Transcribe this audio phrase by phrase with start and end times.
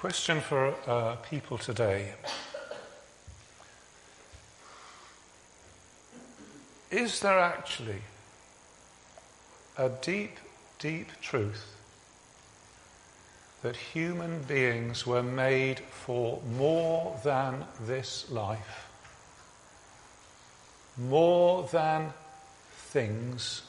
[0.00, 2.14] Question for uh, people today.
[6.90, 8.00] Is there actually
[9.76, 10.38] a deep,
[10.78, 11.76] deep truth
[13.60, 18.88] that human beings were made for more than this life?
[20.96, 22.14] More than
[22.88, 23.64] things,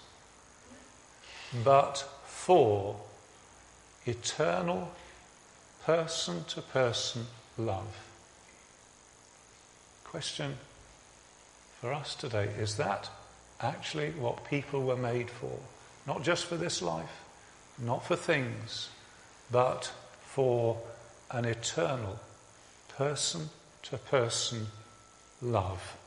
[1.61, 2.95] but for
[4.05, 4.93] eternal
[5.85, 7.26] person to person
[7.58, 7.88] love.
[10.04, 10.57] Question
[11.80, 13.09] for us today is that
[13.59, 15.57] actually what people were made for?
[16.05, 17.21] Not just for this life,
[17.77, 18.90] not for things,
[19.52, 19.91] but
[20.26, 20.77] for
[21.31, 22.20] an eternal
[22.98, 23.49] person
[23.84, 24.68] to person
[25.41, 25.98] love.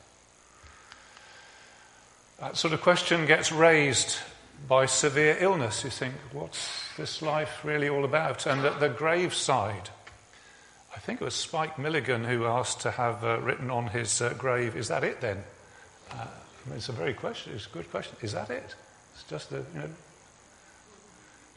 [2.40, 4.18] That sort of question gets raised
[4.68, 5.84] by severe illness.
[5.84, 8.46] You think, what's this life really all about?
[8.46, 9.90] And at the graveside,
[10.94, 14.34] I think it was Spike Milligan who asked to have uh, written on his uh,
[14.38, 15.42] grave, is that it then?
[16.10, 16.26] Uh,
[16.74, 18.16] it's a very question, it's a good question.
[18.22, 18.74] Is that it?
[19.14, 19.90] It's just the, you know,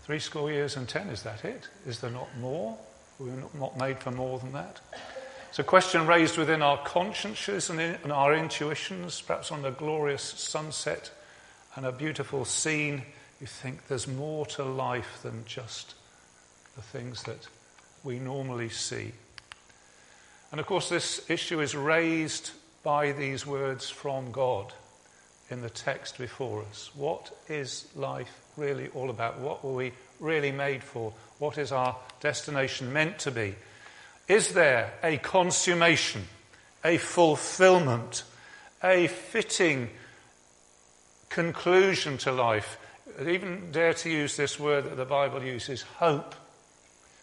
[0.04, 1.68] three score years and ten, is that it?
[1.86, 2.78] Is there not more?
[3.20, 4.80] We're not made for more than that?
[5.50, 10.22] It's a question raised within our consciences and in our intuitions, perhaps on a glorious
[10.22, 11.12] sunset
[11.76, 13.04] and a beautiful scene,
[13.40, 15.94] you think there's more to life than just
[16.76, 17.48] the things that
[18.04, 19.12] we normally see.
[20.52, 22.52] And of course, this issue is raised
[22.84, 24.74] by these words from God
[25.50, 26.90] in the text before us.
[26.96, 29.40] What is life really all about?
[29.40, 31.14] What were we really made for?
[31.40, 33.56] What is our destination meant to be?
[34.28, 36.28] Is there a consummation,
[36.84, 38.24] a fulfillment,
[38.84, 39.90] a fitting
[41.30, 42.78] conclusion to life.
[43.20, 46.36] I even dare to use this word that the Bible uses hope.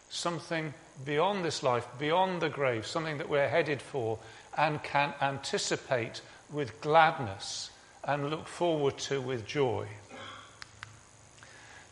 [0.08, 0.74] Something
[1.05, 4.19] beyond this life, beyond the grave, something that we're headed for
[4.56, 7.70] and can anticipate with gladness
[8.04, 9.87] and look forward to with joy.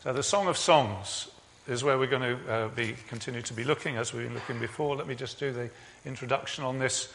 [0.03, 1.29] So, the Song of Songs
[1.67, 4.59] is where we're going to uh, be continue to be looking as we've been looking
[4.59, 4.95] before.
[4.95, 5.69] Let me just do the
[6.05, 7.13] introduction on this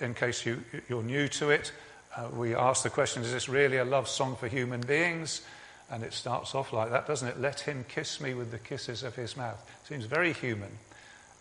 [0.00, 1.72] in case you, you're new to it.
[2.16, 5.42] Uh, we ask the question is this really a love song for human beings?
[5.90, 7.40] And it starts off like that, doesn't it?
[7.40, 9.62] Let him kiss me with the kisses of his mouth.
[9.84, 10.70] Seems very human.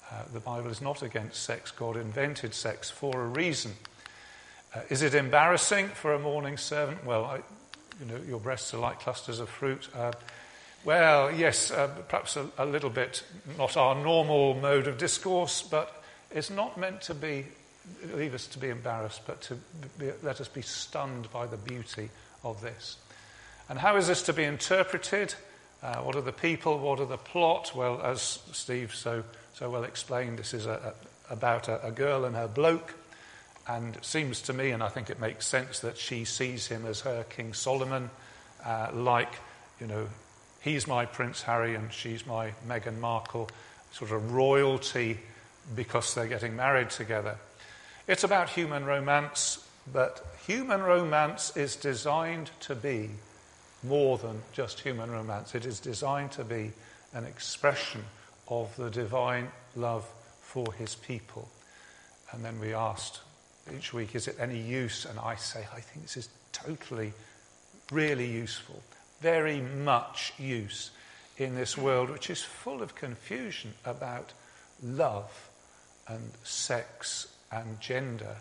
[0.10, 1.72] Uh, the Bible is not against sex.
[1.72, 3.72] God invented sex for a reason.
[4.76, 7.06] Uh, is it embarrassing for a morning servant?
[7.06, 7.38] Well, I,
[8.00, 9.88] you know, your breasts are like clusters of fruit.
[9.96, 10.12] Uh,
[10.84, 13.24] well, yes, uh, perhaps a, a little bit
[13.58, 17.46] not our normal mode of discourse, but it's not meant to be
[18.14, 19.58] leave us to be embarrassed, but to
[19.98, 22.10] be, let us be stunned by the beauty
[22.44, 22.98] of this.
[23.70, 25.34] And how is this to be interpreted?
[25.82, 26.78] Uh, what are the people?
[26.80, 27.72] What are the plot?
[27.76, 30.94] Well, as Steve so, so well explained, this is a,
[31.30, 32.94] a, about a, a girl and her bloke.
[33.68, 36.86] And it seems to me, and I think it makes sense, that she sees him
[36.86, 38.10] as her King Solomon,
[38.66, 39.34] uh, like,
[39.80, 40.08] you know,
[40.62, 43.50] he's my Prince Harry and she's my Meghan Markle,
[43.92, 45.20] sort of royalty
[45.76, 47.38] because they're getting married together.
[48.08, 53.12] It's about human romance, but human romance is designed to be
[53.84, 55.56] more than just human romance.
[55.56, 56.72] It is designed to be
[57.14, 58.04] an expression
[58.48, 60.06] of the divine love
[60.42, 61.48] for his people.
[62.32, 63.22] And then we asked
[63.76, 65.06] each week, is it any use?
[65.06, 67.14] And I say, I think this is totally,
[67.92, 68.82] really useful.
[69.22, 70.92] Very much use
[71.38, 74.34] in this world, which is full of confusion about
[74.84, 75.50] love
[76.08, 78.38] and sex and gender.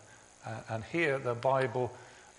[0.46, 1.92] Uh, and here the Bible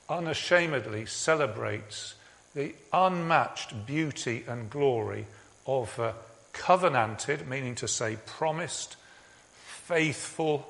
[0.10, 2.16] unashamedly celebrates
[2.54, 5.26] the unmatched beauty and glory
[5.66, 6.14] of uh,
[6.54, 8.98] covenanted, meaning to say promised,
[9.66, 10.68] faithful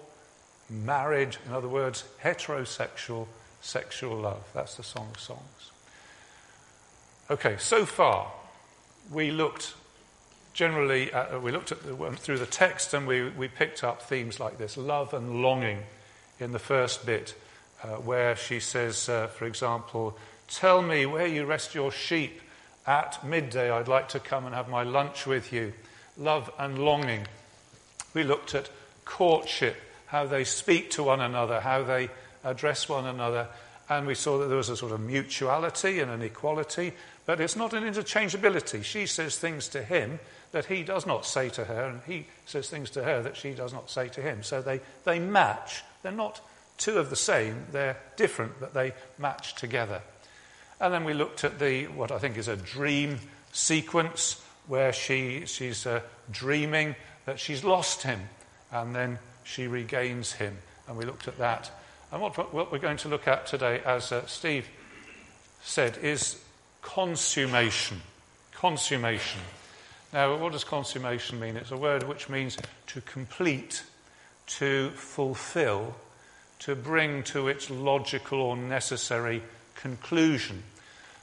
[0.69, 3.27] marriage, in other words, heterosexual
[3.61, 4.43] sexual love.
[4.53, 5.71] That's the Song of Songs.
[7.29, 8.31] Okay, so far
[9.11, 9.73] we looked
[10.53, 14.39] generally, uh, we looked at the, through the text and we, we picked up themes
[14.39, 15.79] like this love and longing
[16.39, 17.35] in the first bit,
[17.83, 20.17] uh, where she says, uh, for example,
[20.51, 22.41] Tell me where you rest your sheep
[22.85, 23.71] at midday.
[23.71, 25.71] I'd like to come and have my lunch with you.
[26.17, 27.25] Love and longing.
[28.13, 28.69] We looked at
[29.05, 29.77] courtship,
[30.07, 32.09] how they speak to one another, how they
[32.43, 33.47] address one another,
[33.87, 36.91] and we saw that there was a sort of mutuality and an equality,
[37.25, 38.83] but it's not an interchangeability.
[38.83, 40.19] She says things to him
[40.51, 43.51] that he does not say to her, and he says things to her that she
[43.51, 44.43] does not say to him.
[44.43, 45.83] So they, they match.
[46.03, 46.41] They're not
[46.77, 50.01] two of the same, they're different, but they match together.
[50.79, 53.19] And then we looked at the what I think is a dream
[53.53, 56.01] sequence where she, she's uh,
[56.31, 56.95] dreaming
[57.25, 58.21] that she's lost him
[58.71, 60.57] and then she regains him.
[60.87, 61.69] And we looked at that.
[62.11, 64.67] And what, what we're going to look at today, as uh, Steve
[65.61, 66.43] said, is
[66.81, 68.01] consummation.
[68.53, 69.41] Consummation.
[70.13, 71.55] Now, what does consummation mean?
[71.55, 73.83] It's a word which means to complete,
[74.47, 75.95] to fulfill,
[76.59, 79.41] to bring to its logical or necessary
[79.75, 80.63] conclusion.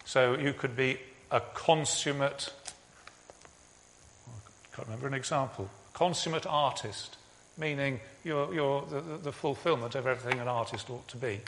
[0.07, 0.99] So you could be
[1.31, 2.51] a consummate,
[4.27, 7.19] I can't remember an example, consummate artist,
[7.59, 11.41] meaning you're, you're the, the fulfillment of everything an artist ought to be.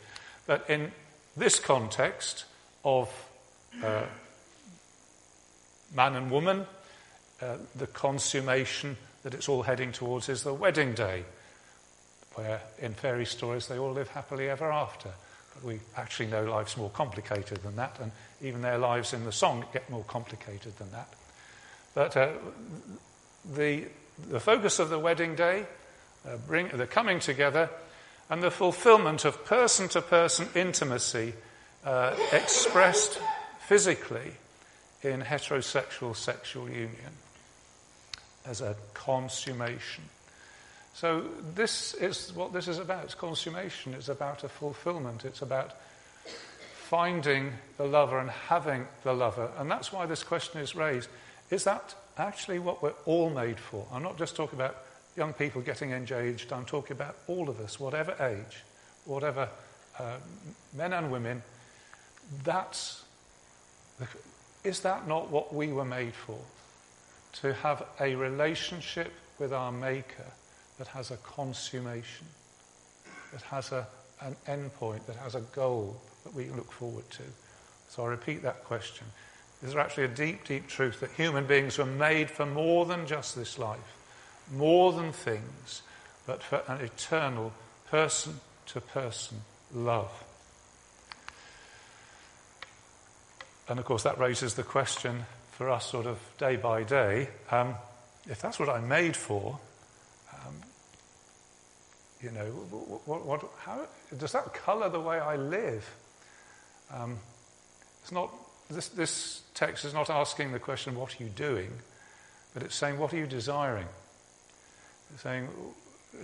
[0.46, 0.92] But in
[1.36, 2.44] this context
[2.84, 3.08] of
[3.82, 4.02] uh,
[5.94, 6.66] man and woman,
[7.42, 11.24] uh, the consummation that it's all heading towards is the wedding day,
[12.34, 15.10] where in fairy stories they all live happily ever after.
[15.54, 19.32] But we actually know life's more complicated than that, and even their lives in the
[19.32, 21.08] song get more complicated than that.
[21.94, 22.30] But uh,
[23.54, 23.84] the,
[24.28, 25.66] the focus of the wedding day,
[26.26, 27.68] uh, bring, the coming together,
[28.28, 31.34] and the fulfillment of person to person intimacy
[31.84, 33.18] uh, expressed
[33.66, 34.32] physically
[35.02, 37.12] in heterosexual sexual union
[38.46, 40.04] as a consummation.
[40.94, 43.04] So, this is what this is about.
[43.04, 43.94] It's consummation.
[43.94, 45.24] It's about a fulfillment.
[45.24, 45.72] It's about
[46.90, 49.50] finding the lover and having the lover.
[49.58, 51.08] And that's why this question is raised.
[51.50, 53.86] Is that actually what we're all made for?
[53.92, 54.76] I'm not just talking about
[55.16, 58.62] young people getting engaged, I'm talking about all of us, whatever age,
[59.04, 59.48] whatever
[59.98, 60.16] uh,
[60.76, 61.42] men and women.
[62.44, 63.04] That's
[63.98, 64.06] the,
[64.64, 66.38] is that not what we were made for?
[67.34, 70.26] To have a relationship with our Maker
[70.78, 72.26] that has a consummation,
[73.32, 73.86] that has a,
[74.20, 77.22] an endpoint, that has a goal, that we look forward to.
[77.88, 79.06] So I repeat that question.
[79.62, 83.06] Is there actually a deep, deep truth that human beings were made for more than
[83.06, 83.96] just this life,
[84.52, 85.82] more than things,
[86.26, 87.52] but for an eternal
[87.90, 89.42] person to person
[89.74, 90.24] love?
[93.68, 95.26] And of course, that raises the question
[95.60, 97.74] for us, sort of day by day um,
[98.30, 99.60] if that's what I'm made for,
[100.32, 100.54] um,
[102.22, 102.46] you know,
[103.04, 103.86] what, what, how,
[104.16, 105.86] does that colour the way I live?
[106.90, 107.18] Um,
[108.00, 108.32] it's not,
[108.70, 111.70] this, this text is not asking the question, what are you doing?
[112.54, 113.88] But it's saying, what are you desiring?
[115.12, 115.46] It's, saying,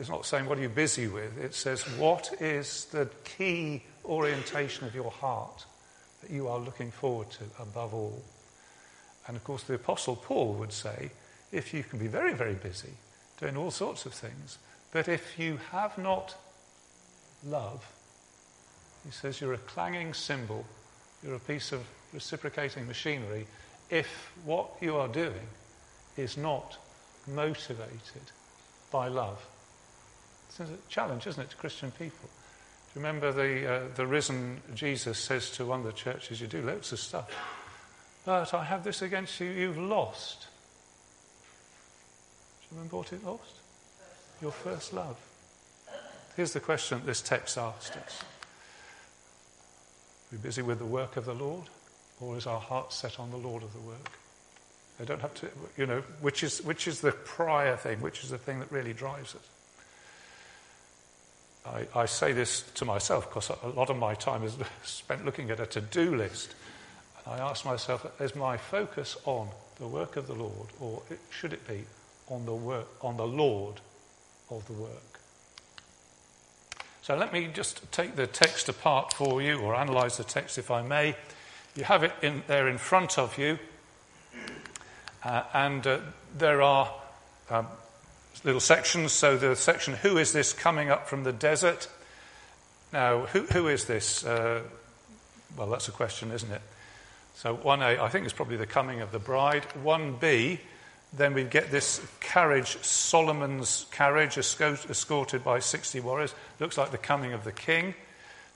[0.01, 1.37] it's not saying, what are you busy with?
[1.37, 5.67] It says, what is the key orientation of your heart
[6.23, 8.23] that you are looking forward to above all?
[9.27, 11.11] And of course, the Apostle Paul would say,
[11.53, 12.93] if you can be very, very busy
[13.39, 14.59] doing all sorts of things,
[14.93, 16.37] but if you have not
[17.45, 17.85] love,
[19.05, 20.65] he says you're a clanging cymbal,
[21.23, 21.83] you're a piece of
[22.13, 23.47] reciprocating machinery
[23.91, 25.49] if what you are doing
[26.17, 26.79] is not
[27.27, 28.23] motivated
[28.91, 29.45] by love.
[30.49, 32.29] It's a challenge, isn't it, to Christian people?
[32.29, 36.47] Do you remember the, uh, the risen Jesus says to one of the churches, You
[36.47, 37.31] do loads of stuff,
[38.27, 40.49] but I have this against you, you've lost.
[42.61, 43.55] Do you remember what it lost?
[44.43, 45.17] Your first love.
[46.37, 48.27] Here's the question this text asked us Are
[50.33, 51.65] we busy with the work of the Lord,
[52.21, 54.11] or is our heart set on the Lord of the work?
[54.99, 58.31] They don't have to, you know, which is, which is the prior thing, which is
[58.31, 59.43] the thing that really drives us.
[61.67, 65.51] I, I say this to myself because a lot of my time is spent looking
[65.51, 66.55] at a to do list.
[67.27, 71.67] I ask myself, is my focus on the work of the Lord, or should it
[71.67, 71.85] be
[72.29, 73.81] on the, work, on the Lord
[74.49, 75.21] of the work?
[77.03, 80.71] So let me just take the text apart for you, or analyze the text if
[80.71, 81.17] I may.
[81.75, 83.59] You have it in, there in front of you,
[85.25, 85.99] uh, and uh,
[86.39, 86.93] there are
[87.51, 87.67] um,
[88.45, 89.13] little sections.
[89.13, 91.89] So the section, Who is this coming up from the desert?
[92.93, 94.25] Now, who, who is this?
[94.25, 94.63] Uh,
[95.57, 96.63] well, that's a question, isn't it?
[97.37, 99.67] So 1a, I think, is probably the coming of the bride.
[99.85, 100.59] 1b,
[101.13, 106.35] then we get this carriage, Solomon's carriage, escorted by 60 warriors.
[106.61, 107.95] Looks like the coming of the king.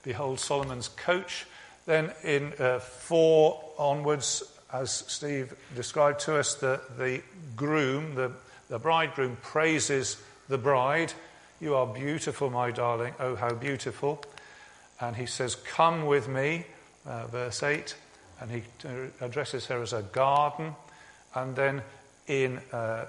[0.03, 1.45] Behold Solomon's coach.
[1.85, 7.21] Then in uh, 4 onwards, as Steve described to us, the, the
[7.57, 8.33] groom, the,
[8.71, 10.17] the bridegroom, praises
[10.49, 11.13] the bride.
[11.61, 13.13] You are beautiful, my darling.
[13.21, 14.25] Oh, how beautiful.
[15.03, 16.65] And he says, Come with me,
[17.05, 17.95] uh, verse 8.
[18.41, 20.75] And he uh, addresses her as a garden.
[21.35, 21.83] And then
[22.27, 23.07] in uh,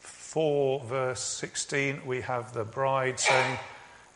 [0.00, 3.58] 4, verse 16, we have the bride saying,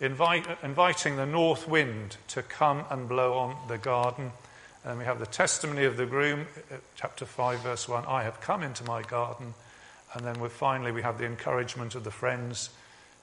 [0.00, 4.32] invite, inviting the north wind to come and blow on the garden.
[4.84, 8.40] And we have the testimony of the groom, uh, chapter 5, verse 1 I have
[8.40, 9.54] come into my garden.
[10.14, 12.70] And then we finally we have the encouragement of the friends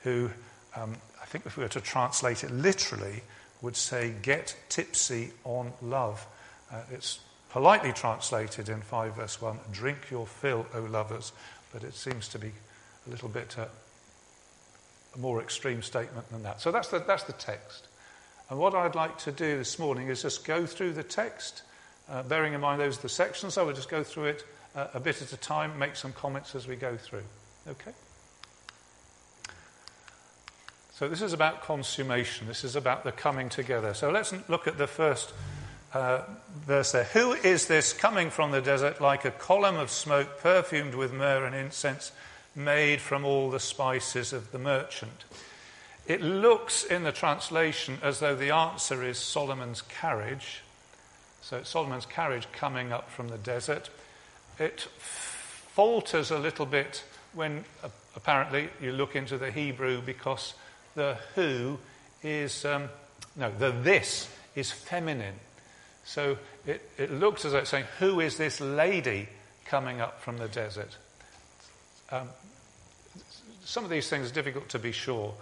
[0.03, 0.29] who,
[0.75, 3.22] um, I think if we were to translate it literally,
[3.62, 6.25] would say, Get tipsy on love.
[6.72, 7.19] Uh, it's
[7.50, 11.32] politely translated in 5 verse 1, Drink your fill, O lovers,
[11.74, 12.51] but it seems to be
[13.08, 13.65] a little bit uh,
[15.15, 16.62] a more extreme statement than that.
[16.62, 17.88] So that's the, that's the text.
[18.50, 21.63] And what I'd like to do this morning is just go through the text,
[22.10, 23.58] uh, bearing in mind those are the sections.
[23.58, 26.56] I will just go through it uh, a bit at a time, make some comments
[26.56, 27.24] as we go through.
[27.68, 27.91] Okay?
[30.94, 32.48] So this is about consummation.
[32.48, 33.94] This is about the coming together.
[33.94, 35.34] So let's look at the first
[35.93, 36.22] uh,
[36.65, 37.05] verse there.
[37.05, 41.46] Who is this coming from the desert like a column of smoke perfumed with myrrh
[41.46, 42.12] and incense
[42.55, 45.25] made from all the spices of the merchant?
[46.08, 50.62] It looks in the translation as though the answer is Solomon's carriage.
[51.41, 53.89] So it's Solomon's carriage coming up from the desert.
[54.58, 57.03] It falters a little bit
[57.34, 60.55] when uh, apparently you look into the Hebrew because
[60.96, 61.77] the who
[62.24, 62.89] is, um,
[63.36, 65.36] no, the this is feminine.
[66.09, 69.29] So it, it looks as though it's saying, Who is this lady
[69.65, 70.97] coming up from the desert?
[72.11, 72.27] Um,
[73.63, 75.35] some of these things are difficult to be sure.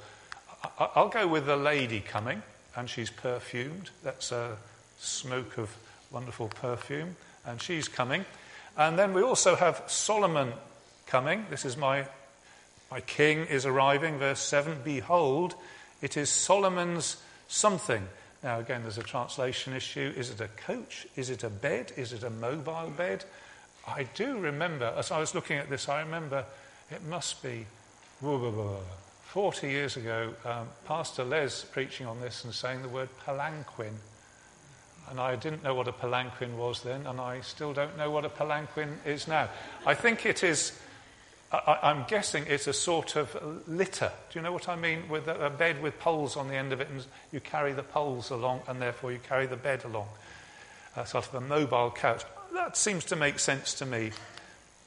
[0.77, 2.43] I, I'll go with the lady coming,
[2.75, 3.91] and she's perfumed.
[4.03, 4.57] That's a
[5.00, 5.74] smoke of
[6.12, 8.25] wonderful perfume, and she's coming.
[8.75, 10.51] And then we also have Solomon
[11.05, 11.45] coming.
[11.50, 12.07] This is my,
[12.91, 14.79] my king is arriving, verse 7.
[14.83, 15.55] Behold,
[16.01, 17.15] it is Solomon's
[17.47, 18.05] something.
[18.44, 20.13] Now, again, there's a translation issue.
[20.15, 21.08] Is it a coach?
[21.15, 21.91] Is it a bed?
[21.98, 23.25] Is it a mobile bed?
[23.88, 26.46] I do remember, as I was looking at this, I remember
[26.91, 27.65] it must be
[28.22, 33.94] 40 years ago, um, Pastor Les preaching on this and saying the word palanquin.
[35.10, 38.25] And I didn't know what a palanquin was then, and I still don't know what
[38.25, 39.50] a palanquin is now.
[39.86, 40.77] I think it is
[41.51, 44.12] I, am guessing it's a sort of litter.
[44.32, 45.08] Do you know what I mean?
[45.08, 47.84] With a, a, bed with poles on the end of it, and you carry the
[47.84, 50.08] poles along, and therefore you carry the bed along.
[50.96, 52.24] Uh, sort of a mobile couch.
[52.54, 54.12] That seems to make sense to me.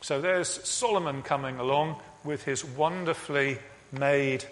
[0.03, 3.59] So there's Solomon coming along with his wonderfully
[3.93, 4.45] made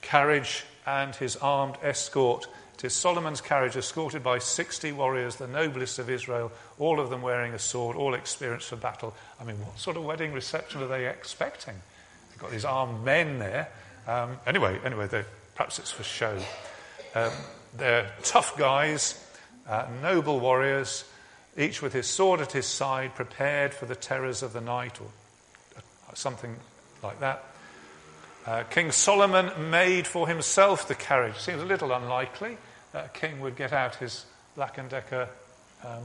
[0.00, 2.46] carriage and his armed escort
[2.82, 7.22] it is Solomon's carriage, escorted by 60 warriors, the noblest of Israel, all of them
[7.22, 9.14] wearing a sword, all experienced for battle.
[9.40, 11.74] I mean, what sort of wedding reception are they expecting?
[12.30, 13.68] They've got these armed men there.
[14.08, 15.06] Um, anyway, anyway,
[15.54, 16.36] perhaps it's for show.
[17.14, 17.30] Um,
[17.76, 19.24] they're tough guys,
[19.68, 21.04] uh, noble warriors,
[21.56, 25.06] each with his sword at his side, prepared for the terrors of the night, or
[26.14, 26.56] something
[27.00, 27.44] like that.
[28.44, 31.38] Uh, King Solomon made for himself the carriage.
[31.38, 32.56] Seems a little unlikely
[32.92, 35.28] that king would get out his Black & Decker
[35.84, 36.02] um,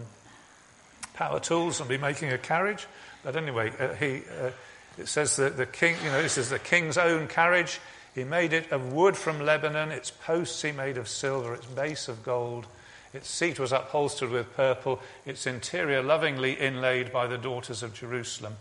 [1.13, 2.87] power tools and be making a carriage.
[3.23, 4.51] But anyway, uh, he, uh,
[4.97, 7.79] it says that the king, you know, this is the king's own carriage.
[8.15, 9.91] He made it of wood from Lebanon.
[9.91, 12.65] Its posts he made of silver, its base of gold.
[13.13, 18.57] Its seat was upholstered with purple, its interior lovingly inlaid by the daughters of Jerusalem.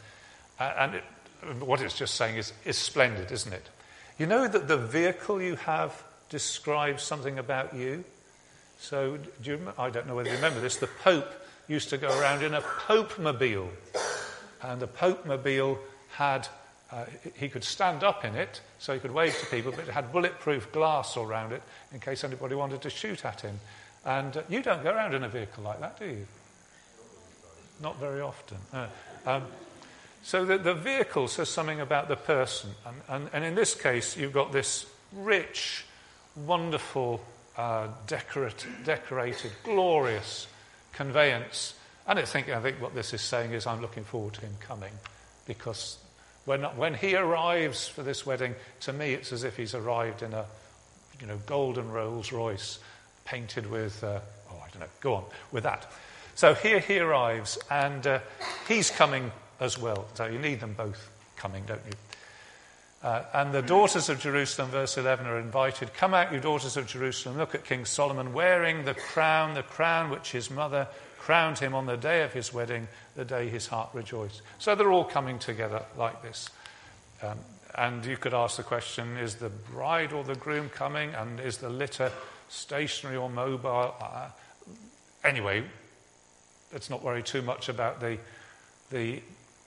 [0.58, 1.04] Uh, and it,
[1.60, 3.68] what it's just saying is, is splendid, isn't it?
[4.18, 8.04] You know that the vehicle you have describes something about you?
[8.78, 10.76] So, do you, I don't know whether you remember this.
[10.76, 11.32] The Pope
[11.68, 13.70] used to go around in a Pope mobile.
[14.62, 15.78] And the Pope mobile
[16.12, 16.48] had,
[16.92, 17.04] uh,
[17.34, 20.12] he could stand up in it so he could wave to people, but it had
[20.12, 23.58] bulletproof glass all around it in case anybody wanted to shoot at him.
[24.04, 26.26] And uh, you don't go around in a vehicle like that, do you?
[27.82, 28.58] Not very often.
[28.72, 28.86] Uh,
[29.26, 29.42] um,
[30.22, 32.70] so the, the, vehicle says something about the person.
[32.86, 35.84] And, and, and, in this case, you've got this rich,
[36.34, 37.20] wonderful
[37.56, 40.46] uh, decorate, decorated, glorious
[40.92, 41.74] conveyance.
[42.06, 44.54] And I think, I think what this is saying is, I'm looking forward to him
[44.60, 44.92] coming
[45.46, 45.98] because
[46.44, 50.32] when, when he arrives for this wedding, to me, it's as if he's arrived in
[50.32, 50.46] a
[51.20, 52.78] you know, golden Rolls Royce
[53.24, 54.20] painted with, uh,
[54.50, 55.90] oh, I don't know, go on with that.
[56.34, 58.18] So here he arrives, and uh,
[58.68, 60.06] he's coming as well.
[60.14, 61.92] So you need them both coming, don't you?
[63.02, 65.94] Uh, and the daughters of Jerusalem, verse 11, are invited.
[65.94, 67.36] Come out, you daughters of Jerusalem.
[67.36, 70.88] Look at King Solomon wearing the crown, the crown which his mother
[71.18, 74.42] crowned him on the day of his wedding, the day his heart rejoiced.
[74.58, 76.50] So they're all coming together like this.
[77.22, 77.38] Um,
[77.74, 81.14] and you could ask the question is the bride or the groom coming?
[81.14, 82.10] And is the litter
[82.48, 83.94] stationary or mobile?
[84.00, 84.28] Uh,
[85.22, 85.64] anyway,
[86.72, 88.18] let's not worry too much about the,
[88.90, 89.20] the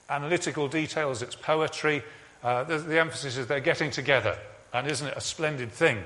[0.09, 1.21] analytical details.
[1.21, 2.03] It's poetry.
[2.43, 4.38] Uh, the, the, emphasis is they're getting together,
[4.74, 6.03] and isn't it a splendid thing?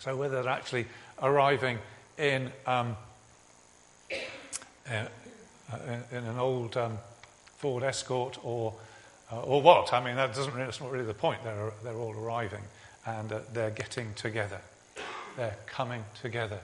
[0.00, 0.86] So whether they're actually
[1.22, 1.78] arriving
[2.18, 2.96] in, um,
[4.90, 5.06] uh,
[5.86, 6.98] in, in, an old um,
[7.56, 8.74] Ford Escort or,
[9.32, 11.42] uh, or what, I mean, that doesn't really, that's not really the point.
[11.42, 12.62] They're, they're all arriving.
[13.06, 14.60] and uh, they're getting together.
[15.36, 16.60] They're coming together.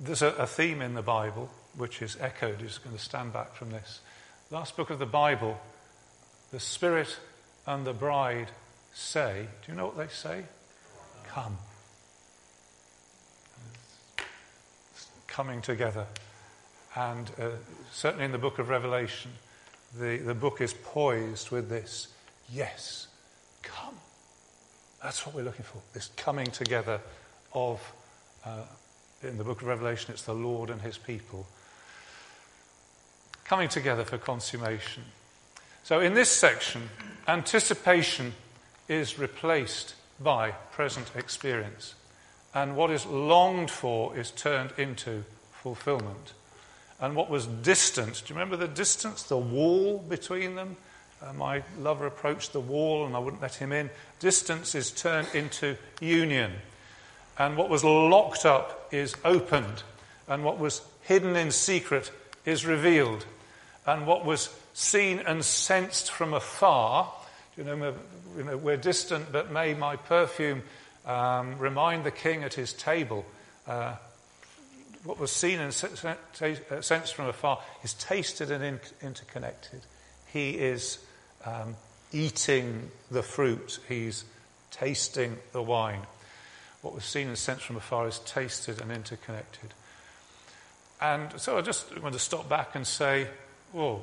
[0.00, 3.54] There's a, a theme in the Bible which is echoed, is going to stand back
[3.54, 4.00] from this.
[4.50, 5.58] Last book of the Bible,
[6.50, 7.18] the Spirit
[7.66, 8.48] and the bride
[8.92, 10.44] say, do you know what they say?
[11.28, 11.56] Come.
[14.18, 16.06] It's Coming together.
[16.94, 17.50] And uh,
[17.90, 19.30] certainly in the book of Revelation,
[19.98, 22.08] the, the book is poised with this
[22.50, 23.08] yes,
[23.62, 23.94] come.
[25.02, 27.00] That's what we're looking for, this coming together
[27.54, 27.80] of,
[28.44, 28.64] uh,
[29.22, 31.46] in the book of Revelation, it's the Lord and his people
[33.44, 35.02] coming together for consummation.
[35.84, 36.88] So in this section,
[37.26, 38.34] anticipation
[38.88, 41.94] is replaced by present experience.
[42.54, 46.34] And what is longed for is turned into fulfillment.
[47.00, 50.76] And what was distant, do you remember the distance, the wall between them?
[51.20, 53.90] Uh, my lover approached the wall and I wouldn't let him in.
[54.20, 56.52] Distance is turned into union.
[57.38, 59.82] And what was locked up is opened.
[60.28, 62.10] And what was hidden in secret
[62.44, 63.24] is revealed
[63.86, 67.12] and what was seen and sensed from afar.
[67.56, 67.94] You know,
[68.36, 70.62] you know we're distant, but may my perfume
[71.06, 73.24] um, remind the king at his table.
[73.66, 73.94] Uh,
[75.04, 79.80] what was seen and uh, sensed from afar is tasted and in- interconnected.
[80.32, 80.98] He is
[81.44, 81.76] um,
[82.12, 84.24] eating the fruit, he's
[84.70, 86.02] tasting the wine.
[86.82, 89.74] What was seen and sensed from afar is tasted and interconnected.
[91.00, 93.26] And so I just want to stop back and say,
[93.72, 94.02] well,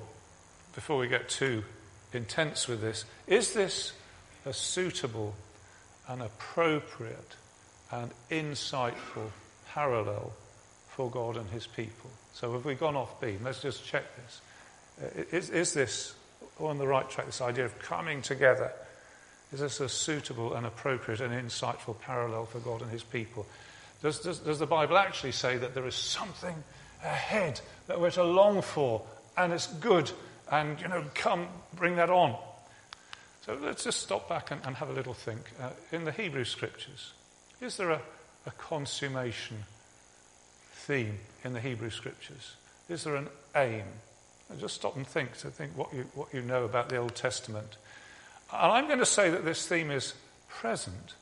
[0.80, 1.62] before we get too
[2.14, 3.92] intense with this, is this
[4.46, 5.36] a suitable
[6.08, 7.36] and appropriate
[7.92, 9.30] and insightful
[9.74, 10.32] parallel
[10.88, 12.10] for God and his people?
[12.32, 13.42] So have we gone off beam?
[13.44, 14.42] Let's just check this.
[15.04, 16.14] Uh, is, is this
[16.62, 18.72] on the right track, this idea of coming together?
[19.52, 23.46] Is this a suitable and appropriate and insightful parallel for God and his people?
[24.02, 26.56] Does, does, does the Bible actually say that there is something
[27.04, 29.02] ahead that we're to long for
[29.36, 30.12] and it's good,
[30.52, 32.38] and, you know, come, bring that on.
[33.46, 35.52] So let's just stop back and, and have a little think.
[35.60, 37.14] Uh, in the Hebrew scriptures,
[37.62, 38.02] is there a,
[38.46, 39.64] a consummation
[40.72, 42.56] theme in the Hebrew scriptures?
[42.90, 43.86] Is there an aim?
[44.58, 47.78] just stop and think to think what you, what you know about the Old Testament.
[48.52, 50.16] And I'm going to say that this theme is
[50.48, 51.14] present,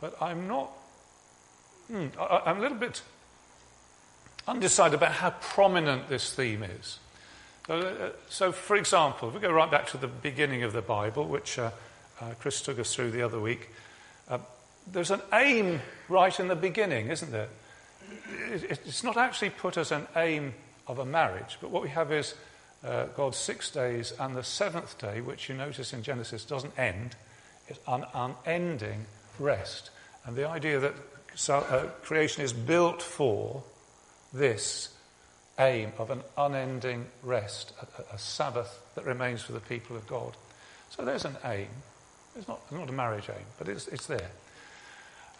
[0.00, 0.70] but I'm not.
[1.88, 3.02] Hmm, I, I'm a little bit
[4.48, 6.98] undecided about how prominent this theme is.
[7.68, 11.24] Uh, so, for example, if we go right back to the beginning of the Bible,
[11.24, 11.70] which uh,
[12.20, 13.70] uh, Chris took us through the other week,
[14.28, 14.38] uh,
[14.90, 17.48] there's an aim right in the beginning, isn't there?
[18.50, 20.52] It's not actually put as an aim
[20.86, 22.34] of a marriage, but what we have is
[22.84, 27.16] uh, God's six days and the seventh day, which you notice in Genesis doesn't end,
[27.68, 29.06] it's an unending
[29.38, 29.88] rest.
[30.26, 30.94] And the idea that
[31.48, 33.62] uh, creation is built for
[34.34, 34.93] this
[35.58, 40.32] aim of an unending rest, a, a, Sabbath that remains for the people of God.
[40.90, 41.68] So there's an aim.
[42.36, 44.30] It's not, not a marriage aim, but it's, it's there.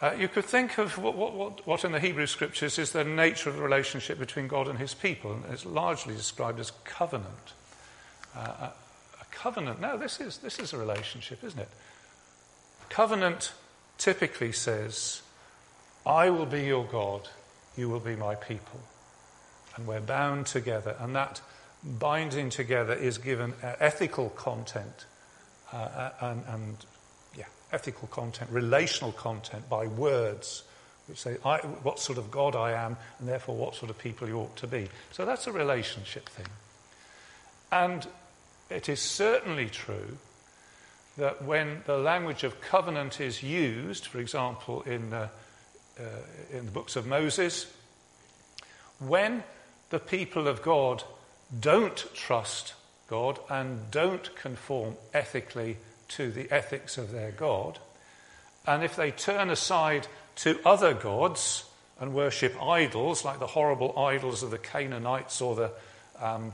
[0.01, 3.49] Uh, you could think of what, what, what, in the Hebrew scriptures is the nature
[3.49, 7.53] of the relationship between God and his people, and it's largely described as covenant.
[8.35, 8.65] Uh, a,
[9.21, 11.69] a covenant, now this is, this is a relationship, isn't it?
[12.89, 13.53] Covenant
[13.97, 15.21] typically says,
[16.05, 17.29] I will be your God,
[17.77, 18.81] you will be my people
[19.75, 20.95] and we're bound together.
[20.99, 21.41] And that
[21.83, 25.05] binding together is given uh, ethical content
[25.73, 26.77] uh, uh, and, and,
[27.37, 30.63] yeah, ethical content, relational content by words
[31.07, 34.27] which say I, what sort of God I am and therefore what sort of people
[34.27, 34.89] you ought to be.
[35.11, 36.47] So that's a relationship thing.
[37.71, 38.07] And
[38.69, 40.17] it is certainly true
[41.17, 45.29] that when the language of covenant is used, for example, in, uh,
[45.99, 46.03] uh,
[46.51, 47.71] in the books of Moses,
[48.99, 49.43] when
[49.95, 51.03] the people of God
[51.57, 52.73] don't trust
[53.07, 55.77] God and don't conform ethically
[56.09, 57.79] to the ethics of their God,
[58.67, 61.63] and if they turn aside to other gods
[61.97, 65.71] and worship idols, like the horrible idols of the Canaanites or the
[66.19, 66.51] um,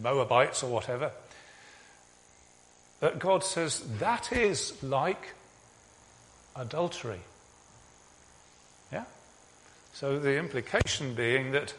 [0.00, 1.10] Moabites or whatever,
[3.00, 5.34] that God says that is like
[6.54, 7.22] adultery.
[10.00, 11.74] So the implication being that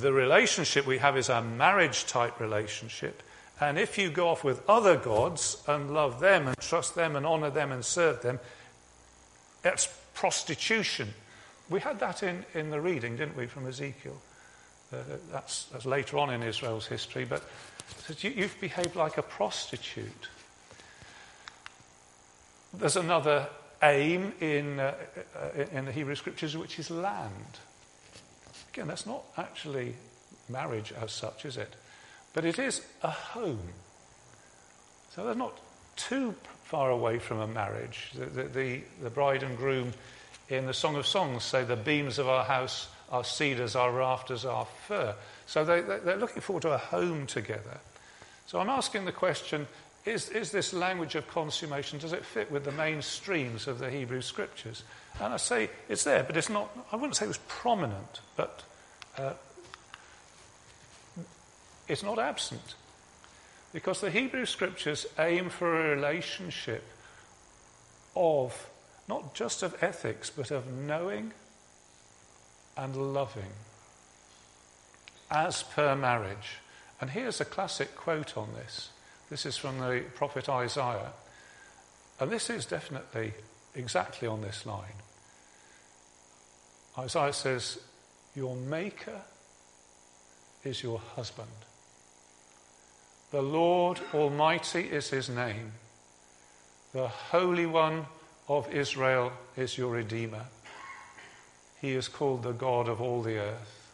[0.00, 3.22] the relationship we have is a marriage type relationship.
[3.60, 7.24] And if you go off with other gods and love them and trust them and
[7.24, 8.40] honor them and serve them,
[9.64, 11.14] it's prostitution.
[11.70, 14.20] We had that in, in the reading, didn't we, from Ezekiel?
[14.92, 14.96] Uh,
[15.30, 17.44] that's, that's, later on in Israel's history, but
[18.18, 20.28] you, you've behaved like a prostitute.
[22.74, 23.46] there's another
[23.82, 24.94] aim in, uh,
[25.36, 27.58] uh, in the Hebrew Scriptures, which is land.
[28.72, 29.94] Again, that's not actually
[30.48, 31.74] marriage as such, is it?
[32.32, 33.72] But it is a home.
[35.14, 35.58] So they're not
[35.96, 38.10] too far away from a marriage.
[38.14, 39.92] The, the, the, the bride and groom
[40.48, 44.44] in the Song of Songs say, The beams of our house are cedars, our rafters
[44.44, 45.14] are fir.
[45.46, 47.80] So they, they're looking forward to a home together.
[48.46, 49.66] So I'm asking the question
[50.08, 53.90] is, is this language of consummation, does it fit with the main streams of the
[53.90, 54.82] Hebrew scriptures?
[55.20, 58.62] And I say it's there, but it's not, I wouldn't say it was prominent, but
[59.16, 59.32] uh,
[61.86, 62.74] it's not absent.
[63.72, 66.84] Because the Hebrew scriptures aim for a relationship
[68.16, 68.68] of,
[69.08, 71.32] not just of ethics, but of knowing
[72.76, 73.52] and loving
[75.30, 76.58] as per marriage.
[77.00, 78.90] And here's a classic quote on this.
[79.30, 81.12] This is from the prophet Isaiah.
[82.20, 83.34] And this is definitely
[83.74, 84.98] exactly on this line.
[86.98, 87.78] Isaiah says,
[88.34, 89.20] Your maker
[90.64, 91.48] is your husband.
[93.30, 95.72] The Lord Almighty is his name.
[96.92, 98.06] The Holy One
[98.48, 100.46] of Israel is your Redeemer.
[101.80, 103.92] He is called the God of all the earth.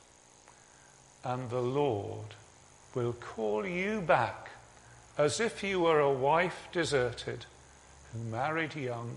[1.25, 2.35] And the Lord
[2.95, 4.51] will call you back
[5.17, 7.47] as if you were a wife deserted
[8.13, 9.17] who married young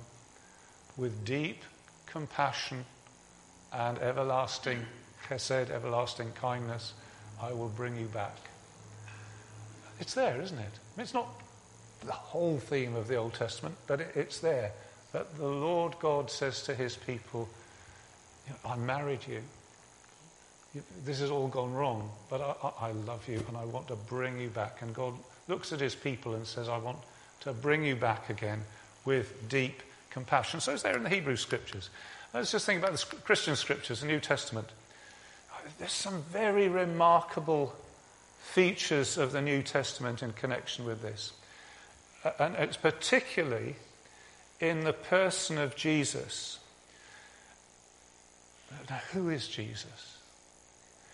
[0.96, 1.64] with deep
[2.06, 2.86] compassion
[3.74, 4.86] and everlasting
[5.28, 6.94] chesed, everlasting kindness.
[7.42, 8.36] I will bring you back.
[10.00, 10.80] It's there, isn't it?
[10.98, 11.28] It's not
[12.06, 14.72] the whole theme of the Old Testament, but it's there.
[15.14, 17.50] That the Lord God says to his people,
[18.66, 19.42] I married you.
[21.04, 24.40] This has all gone wrong, but I, I, love you and I want to bring
[24.40, 24.82] you back.
[24.82, 25.14] And God
[25.48, 26.98] looks at his people and says, I want
[27.42, 28.64] to bring you back again
[29.06, 30.60] with deep compassion.
[30.60, 31.90] So it's there in the Hebrew scriptures.
[32.34, 34.68] Let's just think about the Christian scriptures, the New Testament.
[35.80, 37.76] There's some very remarkable
[38.40, 41.34] features of the New Testament in connection with this.
[42.40, 43.76] And it's particularly
[44.60, 46.60] in the person of Jesus.
[48.90, 50.18] Now, who is Jesus?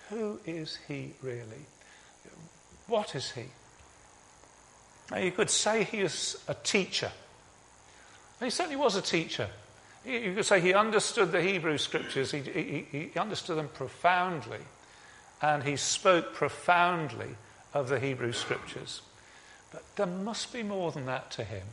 [0.10, 1.66] Who is he really?
[2.88, 3.46] What is he?
[5.14, 7.12] Now, you could say he is a teacher.
[8.40, 9.48] he certainly was a teacher.
[10.04, 14.60] You could say he understood the Hebrew scriptures, he, he, he understood them profoundly,
[15.40, 17.36] and he spoke profoundly
[17.76, 19.04] of the Hebrew scriptures.
[19.72, 21.68] But there must be more than that to him,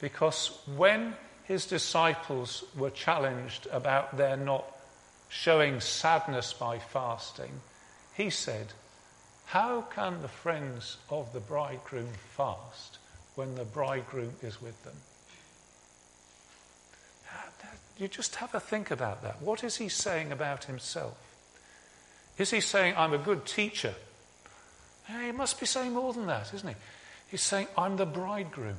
[0.00, 4.64] because when his disciples were challenged about their not
[5.28, 7.60] showing sadness by fasting,
[8.16, 8.72] he said,
[9.46, 12.98] How can the friends of the bridegroom fast
[13.36, 14.96] when the bridegroom is with them?
[17.98, 19.40] You just have a think about that.
[19.40, 21.16] What is he saying about himself?
[22.36, 23.94] Is he saying, I'm a good teacher?
[25.06, 26.74] He must be saying more than that, isn't he?
[27.28, 28.76] He's saying, I'm the bridegroom.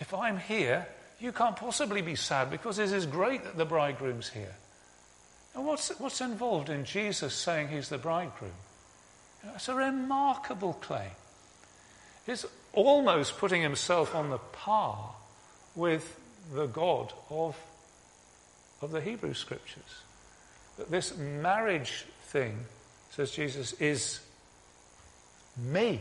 [0.00, 0.86] If I'm here,
[1.18, 4.54] you can't possibly be sad because it is great that the bridegroom's here.
[5.54, 8.52] And what's, what's involved in Jesus saying he's the bridegroom?
[9.54, 11.10] It's a remarkable claim.
[12.26, 15.14] He's almost putting himself on the par
[15.74, 16.18] with
[16.52, 17.56] the God of,
[18.82, 20.02] of the Hebrew Scriptures.
[20.76, 22.58] That this marriage thing,
[23.10, 24.20] says Jesus, is
[25.56, 26.00] me.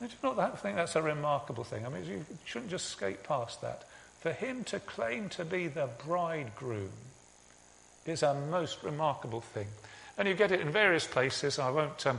[0.00, 1.84] I do not think that's a remarkable thing.
[1.84, 3.84] I mean, you shouldn't just skate past that.
[4.20, 6.90] For him to claim to be the bridegroom
[8.04, 9.68] is a most remarkable thing.
[10.18, 11.58] And you get it in various places.
[11.60, 12.18] I won't, um,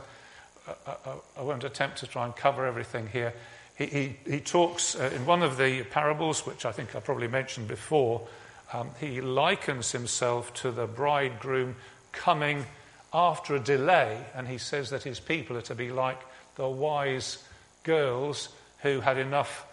[0.68, 3.34] I, I, I, won't attempt to try and cover everything here.
[3.78, 7.28] He, he, he talks uh, in one of the parables, which I think I probably
[7.28, 8.26] mentioned before,
[8.72, 11.76] um, he likens himself to the bridegroom
[12.14, 12.66] coming
[13.14, 16.22] after a delay, and he says that his people are to be like
[16.56, 17.44] the wise
[17.84, 18.50] girls
[18.82, 19.66] who had enough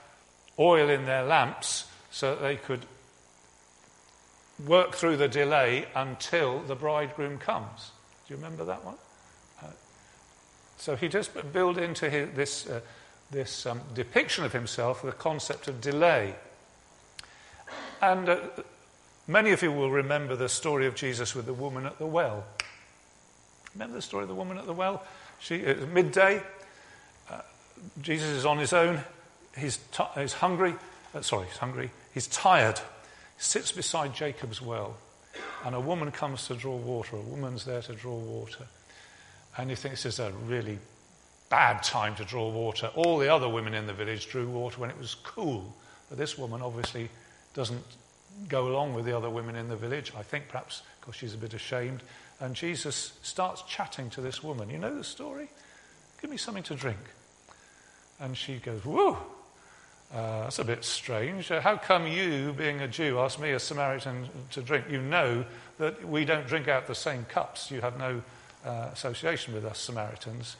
[0.58, 2.86] oil in their lamps so that they could
[4.66, 7.90] work through the delay until the bridegroom comes.
[8.26, 8.96] Do you remember that one?
[9.62, 9.66] Uh,
[10.76, 12.80] so he just built into his, this, uh,
[13.30, 16.34] this um, depiction of himself the concept of delay.
[18.02, 18.38] And uh,
[19.28, 22.44] many of you will remember the story of Jesus with the woman at the well.
[23.74, 25.04] Remember the story of the woman at the well?
[25.38, 26.42] She, it's midday.
[27.30, 27.42] Uh,
[28.00, 29.00] Jesus is on his own.
[29.56, 30.74] He's, t- he's hungry.
[31.14, 31.90] Uh, sorry, he's hungry.
[32.12, 32.78] He's tired.
[32.78, 34.96] He sits beside Jacob's well.
[35.66, 37.16] And a woman comes to draw water.
[37.16, 38.68] A woman's there to draw water.
[39.58, 40.78] And you think this is a really
[41.50, 42.88] bad time to draw water.
[42.94, 45.74] All the other women in the village drew water when it was cool.
[46.08, 47.08] But this woman obviously
[47.52, 47.82] doesn't
[48.48, 50.12] go along with the other women in the village.
[50.16, 52.04] I think perhaps because she's a bit ashamed.
[52.38, 54.70] And Jesus starts chatting to this woman.
[54.70, 55.48] You know the story?
[56.20, 57.00] Give me something to drink.
[58.20, 59.18] And she goes, Whoa,
[60.14, 61.50] uh, that's a bit strange.
[61.50, 64.86] Uh, how come you, being a Jew, ask me, a Samaritan, to drink?
[64.90, 65.44] You know
[65.78, 67.70] that we don't drink out the same cups.
[67.70, 68.22] You have no
[68.64, 70.56] uh, association with us Samaritans.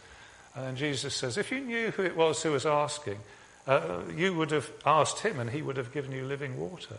[0.55, 3.19] And Jesus says, If you knew who it was who was asking,
[3.67, 6.99] uh, you would have asked him and he would have given you living water.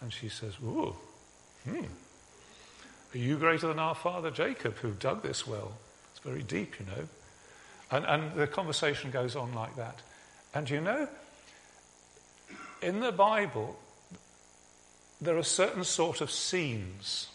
[0.00, 0.94] And she says, Ooh,
[1.64, 1.84] hmm.
[3.14, 5.72] Are you greater than our father Jacob, who dug this well?
[6.12, 7.08] It's very deep, you know.
[7.90, 10.00] And, and the conversation goes on like that.
[10.54, 11.08] And you know,
[12.82, 13.78] in the Bible,
[15.20, 17.28] there are certain sort of scenes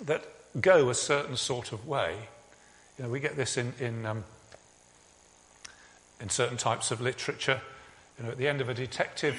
[0.00, 0.24] that
[0.60, 2.16] go a certain sort of way.
[2.98, 4.24] You know, we get this in, in, um,
[6.20, 7.60] in certain types of literature.
[8.18, 9.36] You know, at the end of a detective,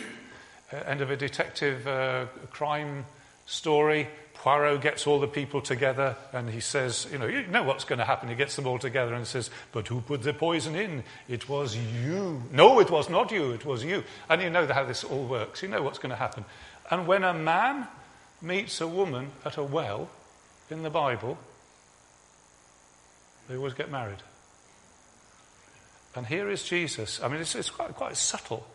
[0.72, 3.06] uh, end of a detective uh, crime
[3.46, 4.08] story,
[4.40, 8.00] Poirot gets all the people together and he says, you know, you know what's going
[8.00, 8.30] to happen.
[8.30, 11.04] He gets them all together and says, but who put the poison in?
[11.28, 12.44] It was you.
[12.52, 13.52] No, it was not you.
[13.52, 14.04] It was you.
[14.30, 15.64] And you know how this all works.
[15.64, 16.46] You know what's going to happen.
[16.92, 17.88] And when a man
[18.42, 20.10] meets a woman at a well
[20.70, 21.38] in the Bible,
[23.50, 24.22] they always get married.
[26.16, 27.22] And here is Jesus.
[27.22, 28.66] I mean, it's, it's quite, quite subtle.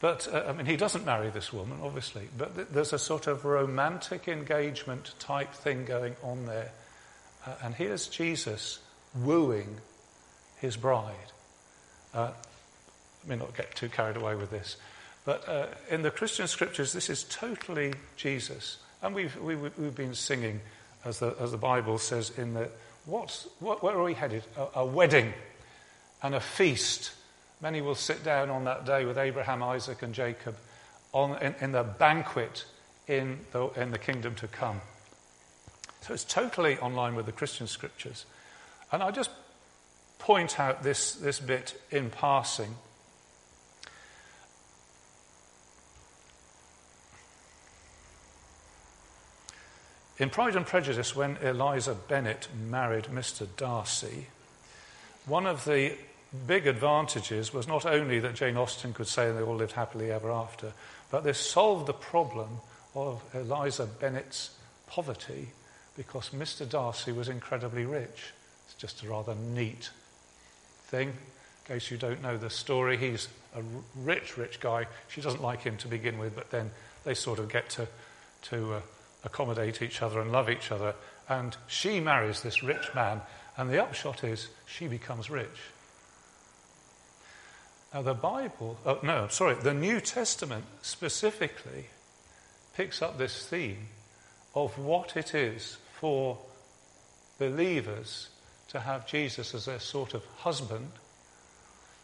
[0.00, 2.28] But, uh, I mean, he doesn't marry this woman, obviously.
[2.36, 6.72] But th- there's a sort of romantic engagement type thing going on there.
[7.46, 8.80] Uh, and here's Jesus
[9.14, 9.76] wooing
[10.58, 11.14] his bride.
[12.12, 12.30] Uh,
[13.22, 14.76] let me not get too carried away with this.
[15.24, 18.78] But uh, in the Christian scriptures, this is totally Jesus.
[19.02, 20.60] And we've, we, have we have been singing,
[21.04, 22.68] as the, as the Bible says, in the
[23.06, 24.44] what's, what, where are we headed?
[24.56, 25.32] A, a wedding
[26.22, 27.12] and a feast
[27.64, 30.54] Many will sit down on that day with Abraham, Isaac, and Jacob
[31.14, 32.66] on, in, in the banquet
[33.08, 34.82] in the, in the kingdom to come.
[36.02, 38.26] So it's totally on line with the Christian scriptures.
[38.92, 39.30] And I'll just
[40.18, 42.74] point out this, this bit in passing.
[50.18, 53.46] In Pride and Prejudice, when Eliza Bennet married Mr.
[53.56, 54.26] Darcy,
[55.24, 55.96] one of the
[56.46, 60.30] big advantages was not only that Jane Austen could say they all lived happily ever
[60.30, 60.72] after,
[61.10, 62.58] but this solved the problem
[62.94, 64.50] of Eliza Bennet's
[64.86, 65.48] poverty
[65.96, 66.68] because Mr.
[66.68, 68.32] Darcy was incredibly rich.
[68.66, 69.90] It's just a rather neat
[70.86, 71.08] thing.
[71.08, 73.62] In case you don't know the story, he's a
[73.96, 74.86] rich, rich guy.
[75.08, 76.70] She doesn't like him to begin with, but then
[77.04, 77.86] they sort of get to,
[78.42, 78.80] to uh,
[79.24, 80.94] accommodate each other and love each other.
[81.28, 83.20] And she marries this rich man,
[83.56, 85.48] and the upshot is she becomes rich.
[87.94, 91.86] Now, the Bible, oh, no, sorry, the New Testament specifically
[92.76, 93.86] picks up this theme
[94.52, 96.38] of what it is for
[97.38, 98.30] believers
[98.70, 100.90] to have Jesus as their sort of husband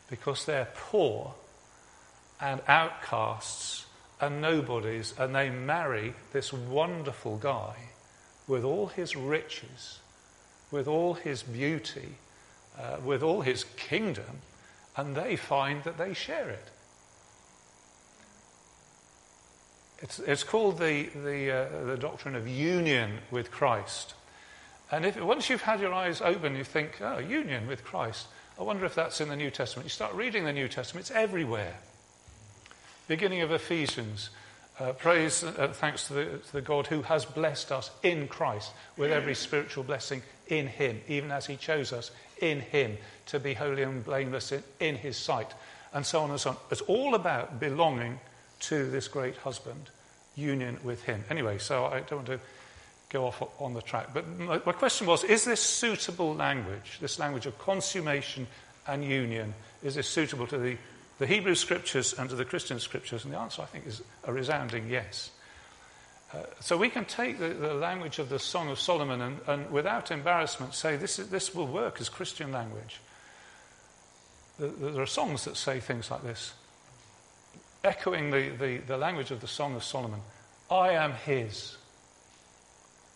[0.08, 1.34] because they're poor
[2.40, 3.86] and outcasts
[4.20, 7.74] and nobodies, and they marry this wonderful guy
[8.46, 9.98] with all his riches,
[10.70, 12.14] with all his beauty,
[12.78, 14.42] uh, with all his kingdom
[14.96, 16.68] and they find that they share it.
[20.02, 24.14] It's, it's called the, the, uh, the doctrine of union with Christ.
[24.90, 28.26] And if, once you've had your eyes open, you think, oh, union with Christ.
[28.58, 29.86] I wonder if that's in the New Testament.
[29.86, 31.74] You start reading the New Testament, it's everywhere.
[33.08, 34.30] Beginning of Ephesians,
[34.78, 38.72] uh, praise, uh, thanks to the, to the God who has blessed us in Christ
[38.96, 43.54] with every spiritual blessing in Him, even as He chose us in Him to be
[43.54, 45.52] holy and blameless in, in His sight,
[45.92, 46.56] and so on and so on.
[46.70, 48.20] It's all about belonging
[48.60, 49.90] to this great husband,
[50.36, 51.24] union with Him.
[51.30, 52.40] Anyway, so I don't want to
[53.10, 54.14] go off on the track.
[54.14, 58.46] But my, my question was is this suitable language, this language of consummation
[58.86, 60.76] and union, is this suitable to the,
[61.18, 63.24] the Hebrew scriptures and to the Christian scriptures?
[63.24, 65.30] And the answer, I think, is a resounding yes.
[66.32, 69.70] Uh, so we can take the, the, language of the Song of Solomon and, and
[69.70, 73.00] without embarrassment say this, is, this will work as Christian language.
[74.58, 76.52] There are songs that say things like this,
[77.82, 80.20] echoing the, the, the language of the Song of Solomon
[80.70, 81.76] I am his,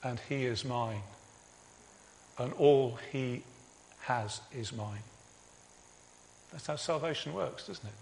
[0.02, 1.02] and he is mine,
[2.36, 3.44] and all he
[4.00, 5.02] has is mine.
[6.50, 7.94] That's how salvation works, doesn't it?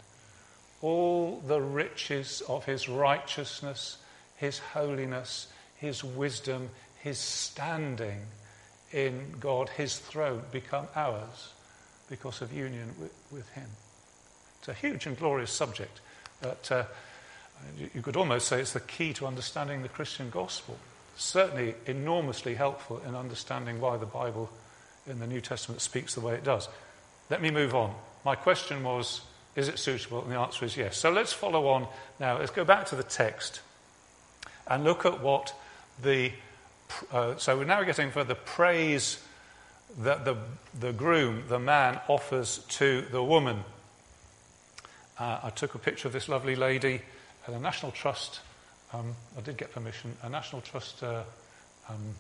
[0.81, 3.99] All the riches of his righteousness
[4.43, 6.69] his holiness, his wisdom,
[7.01, 8.21] his standing
[8.91, 11.53] in God, his throne become ours
[12.11, 13.69] because of union with, with Him.
[14.59, 16.01] It's a huge and glorious subject.
[16.41, 16.85] But uh,
[17.95, 20.77] you could almost say it's the key to understanding the Christian gospel.
[21.17, 24.51] Certainly enormously helpful in understanding why the Bible
[25.07, 26.69] in the New Testament speaks the way it does.
[27.31, 27.95] Let me move on.
[28.25, 29.21] My question was,
[29.55, 30.23] is it suitable?
[30.23, 30.97] And the answer is yes.
[30.97, 31.87] So let's follow on
[32.19, 32.39] now.
[32.39, 33.61] Let's go back to the text
[34.67, 35.55] and look at what
[36.03, 36.33] the.
[37.11, 39.23] Uh, so we're now getting for the praise
[39.99, 40.37] that the,
[40.79, 43.65] the groom, the man, offers to the woman.
[45.19, 47.03] Uh, I took a picture of this lovely lady
[47.47, 48.41] at a National Trust.
[48.93, 50.17] Um, I did get permission.
[50.23, 51.03] A National Trust.
[51.03, 51.23] Uh,
[51.89, 52.15] um,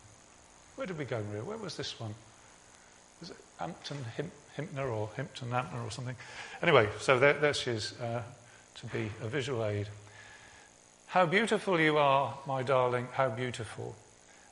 [0.76, 1.44] where did we go, Maria?
[1.44, 2.14] Where was this one?
[3.20, 6.16] Was it Hampton Him- Himpner or Himpton Hampner or something?
[6.62, 8.22] Anyway, so there, there she is uh,
[8.74, 9.88] to be a visual aid.
[11.12, 13.94] How beautiful you are, my darling, how beautiful.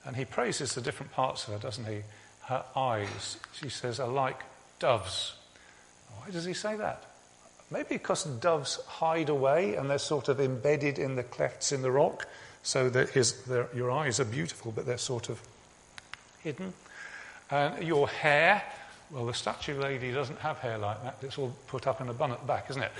[0.04, 2.02] And he praises the different parts of her, doesn't he?
[2.42, 4.42] Her eyes, she says, are like
[4.78, 5.36] doves.
[6.18, 7.02] Why does he say that?
[7.70, 11.90] Maybe because doves hide away and they're sort of embedded in the clefts in the
[11.90, 12.28] rock,
[12.62, 13.42] so that his,
[13.74, 15.40] your eyes are beautiful, but they're sort of
[16.40, 16.74] hidden.
[17.50, 18.62] And your hair,
[19.10, 21.16] well, the statue lady doesn't have hair like that.
[21.22, 22.92] It's all put up in a bun at the back, isn't it?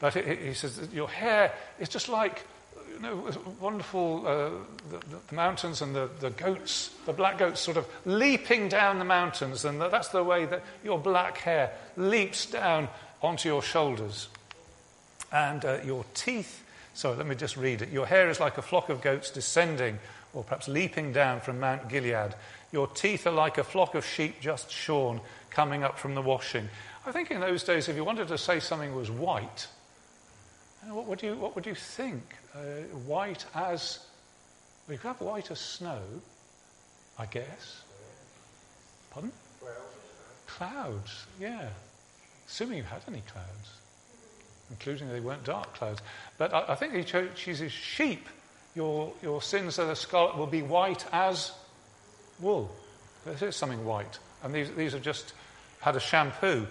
[0.00, 2.44] But he says your hair is just like
[2.96, 3.30] you know,
[3.60, 4.50] wonderful uh,
[4.90, 9.04] the, the, mountains and the, the goats, the black goats sort of leaping down the
[9.04, 9.64] mountains.
[9.64, 12.88] And that's the way that your black hair leaps down
[13.22, 14.28] onto your shoulders.
[15.30, 17.90] And uh, your teeth, so let me just read it.
[17.90, 19.98] Your hair is like a flock of goats descending,
[20.32, 22.34] or perhaps leaping down from Mount Gilead.
[22.72, 26.68] Your teeth are like a flock of sheep just shorn, coming up from the washing.
[27.04, 29.66] I think in those days, if you wanted to say something was white,
[30.88, 32.22] what would you, what would you think?
[32.56, 33.98] Uh, white as,
[34.86, 36.00] well, you could have white as snow,
[37.18, 37.82] I guess.
[39.10, 39.30] Pardon?
[40.46, 41.68] Clouds, yeah.
[42.48, 43.68] Assuming you had any clouds,
[44.70, 46.00] including they weren't dark clouds.
[46.38, 48.26] But I, I think he chooses sheep.
[48.74, 51.52] Your, your sins are the scarlet will be white as
[52.40, 52.74] wool.
[53.26, 54.18] This is something white.
[54.42, 55.34] And these, these have just
[55.80, 56.66] had a shampoo,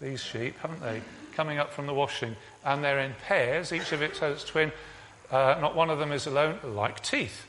[0.00, 1.00] these sheep, haven't they?
[1.34, 2.34] Coming up from the washing.
[2.64, 3.72] And they're in pairs.
[3.72, 4.72] Each of it has its twin.
[5.30, 7.46] Uh, not one of them is alone, like teeth.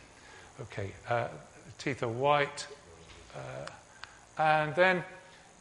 [0.61, 1.27] Okay, uh,
[1.77, 2.67] teeth are white.
[3.35, 5.03] Uh, and then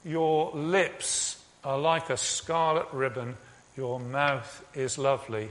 [0.04, 3.36] your lips are like a scarlet ribbon.
[3.76, 5.48] Your mouth is lovely.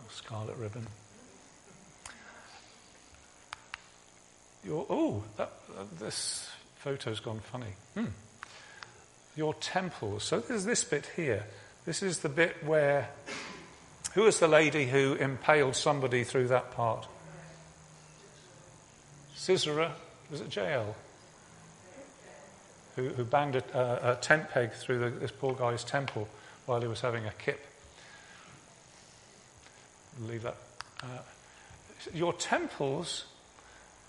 [0.00, 0.86] Oh, scarlet ribbon.
[4.64, 7.74] Your, oh, that, uh, this photo's gone funny.
[7.94, 8.06] Hmm.
[9.36, 10.24] Your temples.
[10.24, 11.44] So there's this bit here.
[11.84, 13.10] This is the bit where.
[14.16, 17.06] Who was the lady who impaled somebody through that part?
[19.36, 19.92] Sisera.
[20.30, 20.96] Was it Jael?
[22.96, 26.28] who, who banged a, a, tent peg through the, this poor guy's temple
[26.64, 27.64] while he was having a kip.
[30.26, 30.56] Leave that.
[31.02, 31.06] Uh,
[32.14, 33.26] your temples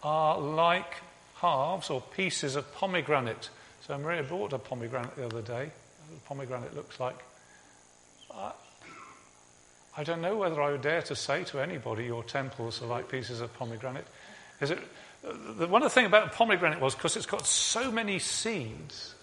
[0.02, 0.96] are like
[1.36, 3.50] halves or pieces of pomegranate.
[3.86, 5.70] So Maria bought a pomegranate the other day.
[6.16, 7.18] A pomegranate looks like.
[8.34, 8.54] Uh,
[9.98, 13.10] I don't know whether I would dare to say to anybody your temples are like
[13.10, 14.06] pieces of pomegranate.
[14.62, 14.80] Is it,
[15.24, 19.16] the, one of the things about pomegranate was because it's got so many seeds,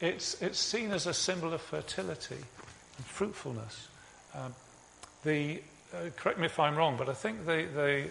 [0.00, 2.36] it's, it's seen as a symbol of fertility
[2.96, 3.88] and fruitfulness.
[4.34, 4.54] Um,
[5.24, 5.60] the,
[5.94, 8.08] uh, correct me if I'm wrong, but I think the, the,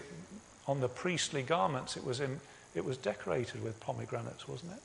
[0.68, 2.40] on the priestly garments it was, in,
[2.76, 4.82] it was decorated with pomegranates, wasn't it?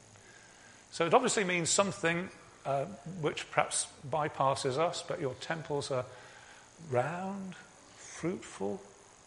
[0.91, 2.29] So it obviously means something
[2.65, 2.85] uh,
[3.21, 6.05] which perhaps bypasses us, but your temples are
[6.89, 7.55] round,
[7.97, 8.81] fruitful.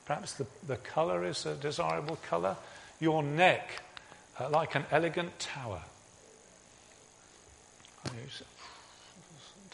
[0.04, 2.56] Perhaps the, the colour is a desirable colour
[3.02, 3.82] your neck
[4.38, 5.82] uh, like an elegant tower.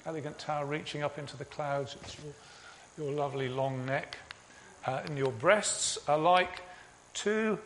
[0.06, 1.96] Elegant tower reaching up into the clouds.
[2.02, 4.16] It's your, your lovely long neck.
[4.86, 6.62] Uh, and your breasts are like
[7.12, 7.58] two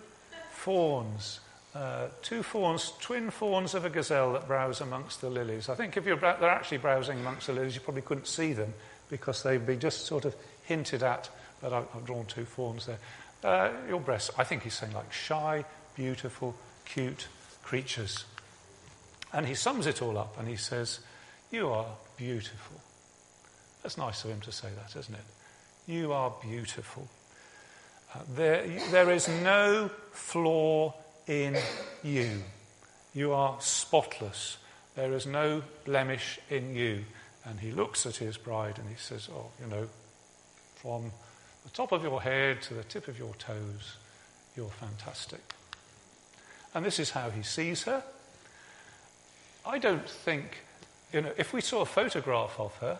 [0.50, 1.38] fawns.
[1.74, 5.68] Uh, two fawns, twin fawns of a gazelle that browse amongst the lilies.
[5.68, 8.74] I think if you're, they're actually browsing amongst the lilies, you probably couldn't see them
[9.12, 10.34] because they've been just sort of
[10.64, 11.28] hinted at,
[11.60, 12.98] but I've, I've drawn two forms there.
[13.44, 16.56] Uh, your breasts, I think he's saying like shy, beautiful,
[16.86, 17.28] cute
[17.62, 18.24] creatures.
[19.30, 21.00] And he sums it all up and he says,
[21.50, 21.84] You are
[22.16, 22.80] beautiful.
[23.82, 25.24] That's nice of him to say that, isn't it?
[25.86, 27.06] You are beautiful.
[28.14, 30.94] Uh, there, there is no flaw
[31.26, 31.58] in
[32.02, 32.42] you.
[33.12, 34.56] You are spotless.
[34.94, 37.04] There is no blemish in you.
[37.44, 39.88] And he looks at his bride and he says, Oh, you know,
[40.76, 41.10] from
[41.64, 43.96] the top of your head to the tip of your toes,
[44.56, 45.40] you're fantastic.
[46.74, 48.02] And this is how he sees her.
[49.64, 50.58] I don't think,
[51.12, 52.98] you know, if we saw a photograph of her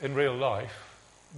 [0.00, 0.88] in real life,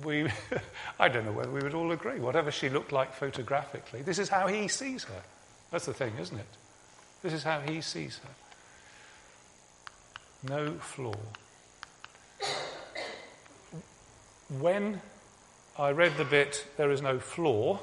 [0.02, 0.28] we,
[0.98, 4.02] I don't know whether we would all agree, whatever she looked like photographically.
[4.02, 5.22] This is how he sees her.
[5.70, 6.46] That's the thing, isn't it?
[7.22, 8.30] This is how he sees her.
[10.48, 11.14] No flaw.
[14.48, 15.00] When
[15.78, 17.80] I read the bit, there is no flaw,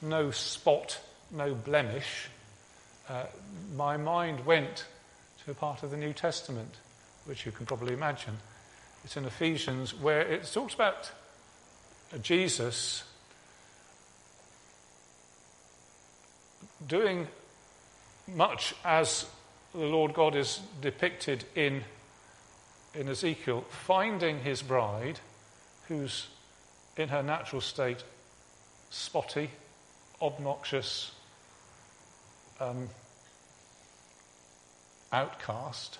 [0.00, 1.00] no spot,
[1.30, 2.28] no blemish,
[3.08, 3.24] uh,
[3.76, 4.86] my mind went
[5.44, 6.76] to a part of the New Testament,
[7.26, 8.38] which you can probably imagine.
[9.04, 11.10] It's in Ephesians where it talks about
[12.22, 13.04] Jesus
[16.86, 17.28] doing
[18.26, 19.26] much as
[19.74, 21.84] the Lord God is depicted in,
[22.94, 25.20] in Ezekiel, finding his bride,
[25.88, 26.28] who's
[26.96, 28.02] in her natural state
[28.90, 29.50] spotty,
[30.22, 31.10] obnoxious,
[32.60, 32.88] um,
[35.12, 35.98] outcast.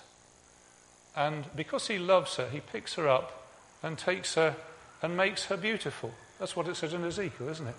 [1.15, 3.47] And because he loves her, he picks her up
[3.83, 4.55] and takes her
[5.01, 6.11] and makes her beautiful.
[6.39, 7.75] That's what it says in Ezekiel, isn't it?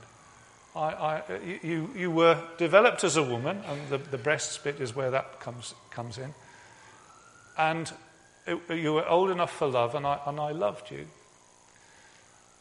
[0.74, 1.22] I, I,
[1.62, 5.40] you, you were developed as a woman, and the, the breasts bit is where that
[5.40, 6.34] comes, comes in.
[7.56, 7.90] And
[8.46, 11.06] it, you were old enough for love, and I, and I loved you.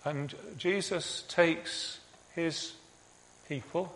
[0.03, 1.99] And Jesus takes
[2.35, 2.73] his
[3.47, 3.93] people,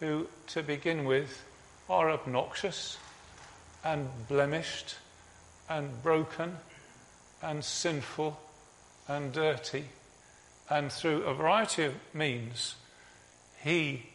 [0.00, 1.44] who, to begin with,
[1.88, 2.98] are obnoxious
[3.84, 4.96] and blemished
[5.68, 6.56] and broken
[7.42, 8.40] and sinful
[9.08, 9.84] and dirty.
[10.70, 12.76] And through a variety of means,
[13.62, 14.06] he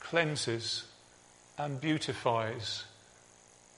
[0.00, 0.84] cleanses
[1.58, 2.84] and beautifies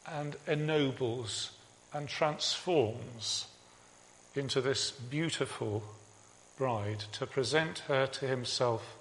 [0.07, 1.53] and ennobles
[1.93, 3.47] and transforms
[4.35, 5.83] into this beautiful
[6.57, 8.97] bride to present her to himself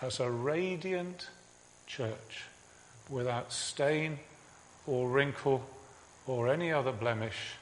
[0.00, 1.28] as a radiant
[1.86, 2.44] church
[3.08, 4.18] without stain
[4.86, 5.64] or wrinkle
[6.26, 7.54] or any other blemish,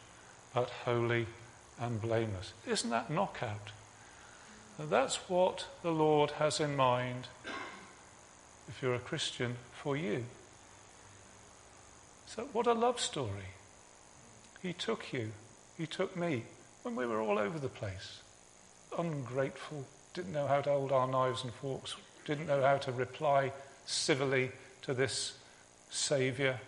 [0.55, 1.27] but holy
[1.81, 2.53] and blameless.
[2.67, 3.73] Isn't that knockout?
[4.77, 7.29] that's what the Lord has in mind,
[8.69, 10.25] if you're a Christian, for you.
[12.27, 13.55] So, what a love story.
[14.65, 15.31] He took you,
[15.77, 16.45] He took me.
[16.83, 18.21] When we were all over the place.
[18.99, 19.85] Ungrateful,
[20.15, 21.97] didn't know how to hold our knives and forks,
[22.27, 23.53] didn't know how to reply
[23.85, 24.53] civilly
[24.83, 25.35] to this
[25.91, 26.61] Saviour,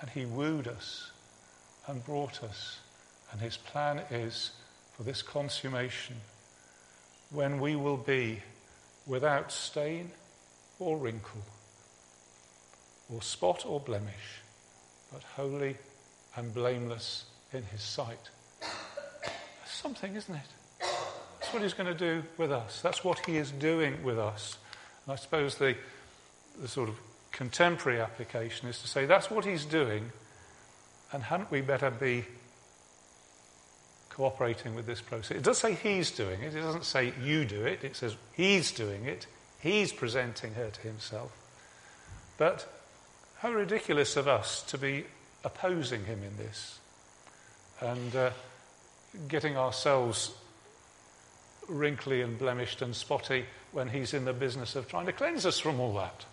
[0.00, 1.10] and He wooed us
[1.88, 2.78] and brought us.
[3.32, 4.52] And His plan is
[4.96, 6.16] for this consummation.
[7.30, 8.42] When we will be
[9.04, 10.12] without stain
[10.78, 11.42] or wrinkle,
[13.12, 14.42] or spot or blemish,
[15.12, 15.76] but holy
[16.36, 18.30] and blameless in His sight.
[18.60, 20.88] That's something, isn't it?
[21.40, 22.80] That's what He's going to do with us.
[22.80, 24.58] That's what He is doing with us.
[25.04, 25.76] And I suppose the,
[26.60, 26.96] the sort of
[27.32, 30.12] contemporary application is to say that's what He's doing,
[31.12, 32.24] and hadn't we better be
[34.16, 35.36] cooperating with this process.
[35.36, 38.72] It does say he's doing it, it doesn't say you do it, it says he's
[38.72, 39.26] doing it,
[39.60, 41.30] he's presenting her to himself.
[42.38, 42.66] But
[43.40, 45.04] how ridiculous of us to be
[45.46, 46.80] opposing him in this
[47.80, 48.30] and uh,
[49.28, 50.34] getting ourselves
[51.68, 55.60] wrinkly and blemished and spotty when he's in the business of trying to cleanse us
[55.60, 56.24] from all that.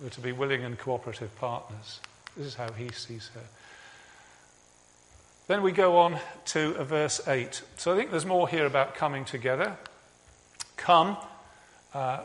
[0.00, 2.00] We're to be willing and cooperative partners.
[2.36, 3.44] This is how he sees her.
[5.46, 7.62] Then we go on to verse 8.
[7.76, 9.76] So I think there's more here about coming together.
[10.76, 11.16] Come
[11.94, 12.22] uh,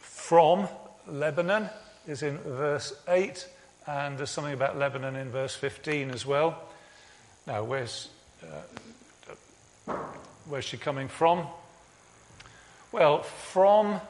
[0.00, 0.68] from
[1.06, 1.70] Lebanon
[2.08, 3.46] is in verse 8,
[3.86, 6.62] and there's something about Lebanon in verse 15 as well.
[7.46, 8.08] Now, where's,
[8.42, 9.94] uh,
[10.46, 11.46] where's she coming from?
[12.92, 14.00] Well, from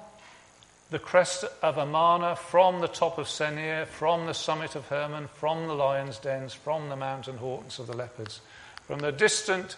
[0.90, 5.66] the crest of Amana, from the top of Senir, from the summit of Hermon, from
[5.66, 8.42] the lion's dens, from the mountain haunts of the leopards.
[8.86, 9.76] From the distant,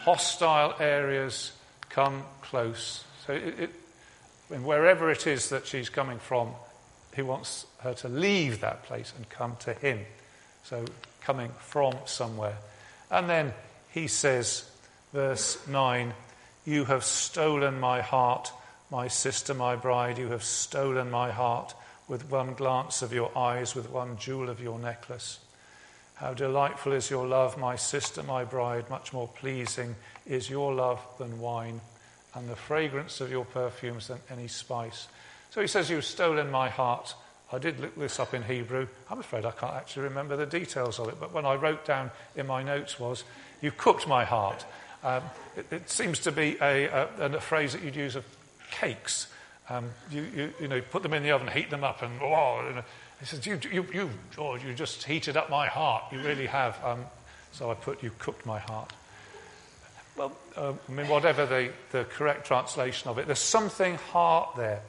[0.00, 1.52] hostile areas
[1.90, 3.04] come close.
[3.26, 3.70] So, it,
[4.50, 6.52] it, wherever it is that she's coming from,
[7.18, 10.00] he wants her to leave that place and come to him.
[10.64, 10.84] So,
[11.20, 12.56] coming from somewhere.
[13.10, 13.52] And then
[13.90, 14.70] he says,
[15.12, 16.14] verse 9,
[16.64, 18.52] You have stolen my heart
[18.90, 21.74] my sister, my bride, you have stolen my heart
[22.08, 25.40] with one glance of your eyes, with one jewel of your necklace.
[26.14, 28.88] How delightful is your love, my sister, my bride.
[28.88, 29.94] Much more pleasing
[30.26, 31.82] is your love than wine,
[32.34, 35.08] and the fragrance of your perfumes than any spice.
[35.50, 37.14] So he says, You've stolen my heart.
[37.52, 38.86] I did look this up in Hebrew.
[39.10, 42.10] I'm afraid I can't actually remember the details of it, but when I wrote down
[42.36, 43.24] in my notes was,
[43.62, 44.64] You cooked my heart.
[45.02, 45.22] Um,
[45.56, 48.24] it, it, seems to be a, a, a, phrase that you'd use of
[48.72, 49.28] cakes.
[49.70, 52.82] Um, you, you, you, know, put them in the oven, heat them up, and, oh,
[53.20, 56.04] He says, you, you, you, George, you just heated up my heart.
[56.10, 56.82] You really have.
[56.84, 57.04] Um,
[57.52, 58.92] so I put, you cooked my heart.
[60.16, 64.80] Well, uh, I mean, whatever the, the correct translation of it, there's something heart there.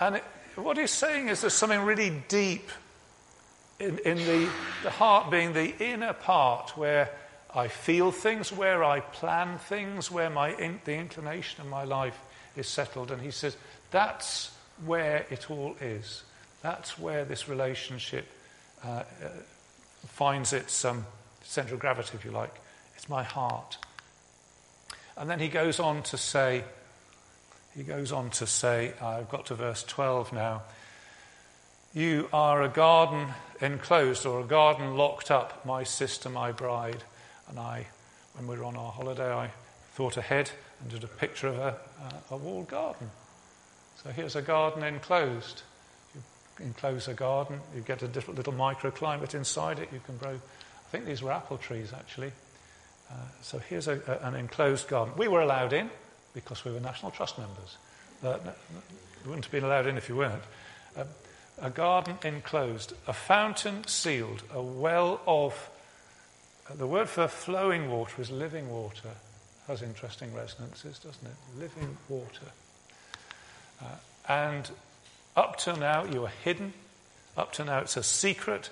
[0.00, 0.24] And it,
[0.56, 2.68] what he's saying is there's something really deep
[3.78, 4.48] in, in the,
[4.82, 7.10] the heart being the inner part where
[7.54, 12.18] I feel things, where I plan things, where my in, the inclination of my life
[12.56, 13.10] is settled.
[13.10, 13.56] And he says
[13.90, 14.52] that's
[14.84, 16.22] where it all is.
[16.62, 18.26] That's where this relationship
[18.84, 19.28] uh, uh,
[20.06, 21.06] finds its um,
[21.42, 22.54] center of gravity, if you like.
[22.96, 23.78] It's my heart.
[25.16, 26.64] And then he goes on to say,
[27.76, 30.62] he goes on to say, I've got to verse 12 now.
[31.94, 33.28] You are a garden
[33.60, 37.02] enclosed or a garden locked up, my sister, my bride.
[37.48, 37.86] And I,
[38.34, 39.50] when we were on our holiday, I
[39.94, 40.50] thought ahead
[40.80, 41.76] and did a picture of a,
[42.30, 43.10] a walled garden.
[44.02, 45.62] So here's a garden enclosed.
[46.14, 46.22] You
[46.64, 49.88] enclose a garden, you get a different little microclimate inside it.
[49.92, 52.32] You can grow, I think these were apple trees actually.
[53.10, 55.14] Uh, so here's a, a, an enclosed garden.
[55.16, 55.90] We were allowed in
[56.34, 57.76] because we were National Trust members.
[58.22, 58.38] Uh,
[59.24, 60.42] you wouldn't have been allowed in if you weren't.
[60.96, 61.04] Uh,
[61.60, 65.70] a garden enclosed, a fountain sealed, a well of.
[66.68, 69.10] Uh, the word for flowing water is living water.
[69.66, 71.60] Has interesting resonances, doesn't it?
[71.60, 72.46] Living water.
[73.80, 73.84] Uh,
[74.28, 74.70] and
[75.36, 76.72] up till now, you are hidden.
[77.36, 78.70] Up to now, it's a secret.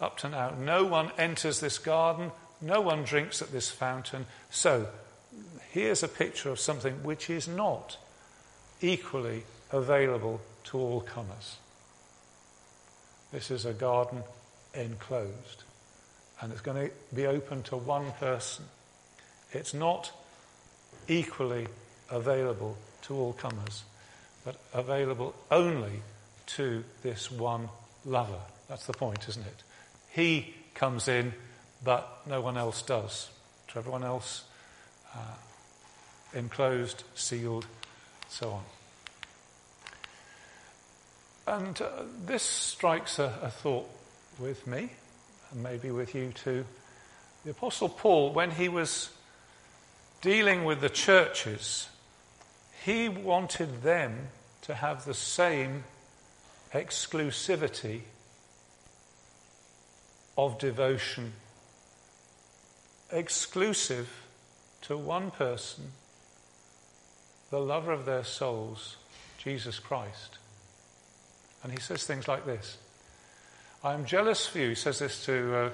[0.00, 2.30] Up to now, no one enters this garden.
[2.60, 4.26] No one drinks at this fountain.
[4.50, 4.88] So,
[5.74, 7.96] here's a picture of something which is not
[8.80, 11.56] equally available to all comers.
[13.32, 14.22] This is a garden
[14.72, 15.64] enclosed,
[16.40, 18.66] and it's going to be open to one person.
[19.50, 20.12] It's not
[21.08, 21.66] equally
[22.08, 23.82] available to all comers
[24.44, 26.02] but available only
[26.46, 27.68] to this one
[28.04, 28.40] lover.
[28.68, 29.62] That's the point, isn't it?
[30.10, 31.32] He comes in,
[31.82, 33.30] but no one else does.
[33.68, 34.44] To everyone else,
[35.14, 35.18] uh,
[36.34, 37.66] enclosed, sealed,
[38.28, 38.64] so on.
[41.46, 41.88] And uh,
[42.24, 43.88] this strikes a, a thought
[44.38, 44.90] with me,
[45.50, 46.64] and maybe with you too.
[47.44, 49.10] The Apostle Paul, when he was
[50.22, 51.88] dealing with the churches
[52.84, 54.28] he wanted them
[54.60, 55.84] to have the same
[56.74, 58.02] exclusivity
[60.36, 61.32] of devotion,
[63.10, 64.10] exclusive
[64.82, 65.92] to one person,
[67.54, 68.96] the lover of their souls,
[69.38, 70.38] Jesus Christ.
[71.62, 72.78] And he says things like this
[73.84, 74.70] I am jealous for you.
[74.70, 75.70] He says this to uh,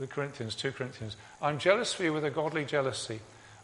[0.00, 1.16] the Corinthians, 2 Corinthians.
[1.40, 3.20] I'm jealous for you with a godly jealousy.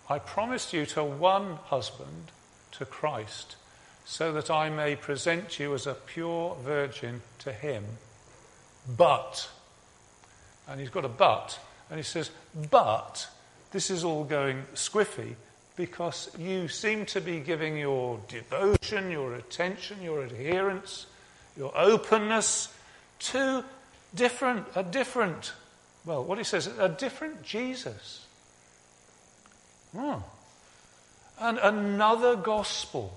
[0.09, 2.30] I promised you to one husband
[2.72, 3.56] to Christ,
[4.04, 7.82] so that I may present you as a pure virgin to him.
[8.96, 9.50] But,
[10.68, 11.59] and he's got a but,
[11.90, 12.30] and he says,
[12.70, 13.26] but
[13.72, 15.34] this is all going squiffy
[15.79, 21.07] because you seem to be giving your devotion, your attention, your adherence,
[21.57, 22.68] your openness
[23.20, 23.64] to
[24.14, 25.55] different, a different,
[26.05, 28.26] well, what he says, a different Jesus.
[29.93, 30.01] Hmm.
[30.01, 30.24] Oh
[31.41, 33.16] and another gospel.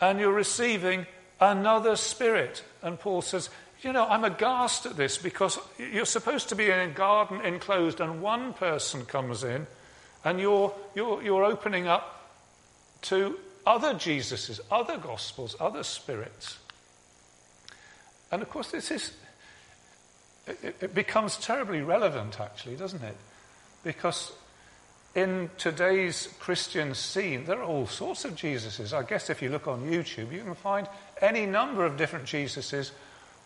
[0.00, 1.06] And you're receiving
[1.40, 2.64] another spirit.
[2.82, 3.50] And Paul says,
[3.82, 8.00] You know, I'm aghast at this because you're supposed to be in a garden enclosed,
[8.00, 9.66] and one person comes in,
[10.24, 12.30] and you're, you're, you're opening up
[13.02, 16.58] to other Jesuses, other gospels, other spirits.
[18.30, 19.12] And of course, this is,
[20.46, 23.16] it, it becomes terribly relevant, actually, doesn't it?
[23.82, 24.32] Because
[25.14, 28.92] in today's Christian scene, there are all sorts of Jesuses.
[28.92, 30.86] I guess if you look on YouTube, you can find
[31.20, 32.92] any number of different Jesuses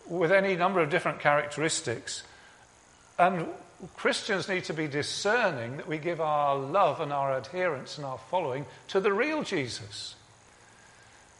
[0.07, 2.23] with any number of different characteristics.
[3.17, 3.47] And
[3.95, 8.17] Christians need to be discerning that we give our love and our adherence and our
[8.17, 10.15] following to the real Jesus.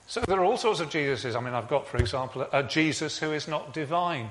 [0.07, 1.35] So there are all sorts of Jesuses.
[1.35, 4.29] I mean, I've got, for example, a Jesus who is not divine.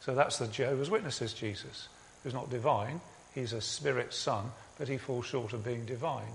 [0.00, 1.88] So that's the Jehovah's Witnesses Jesus,
[2.22, 3.00] who's not divine.
[3.34, 6.32] He's a spirit son but he falls short of being divine.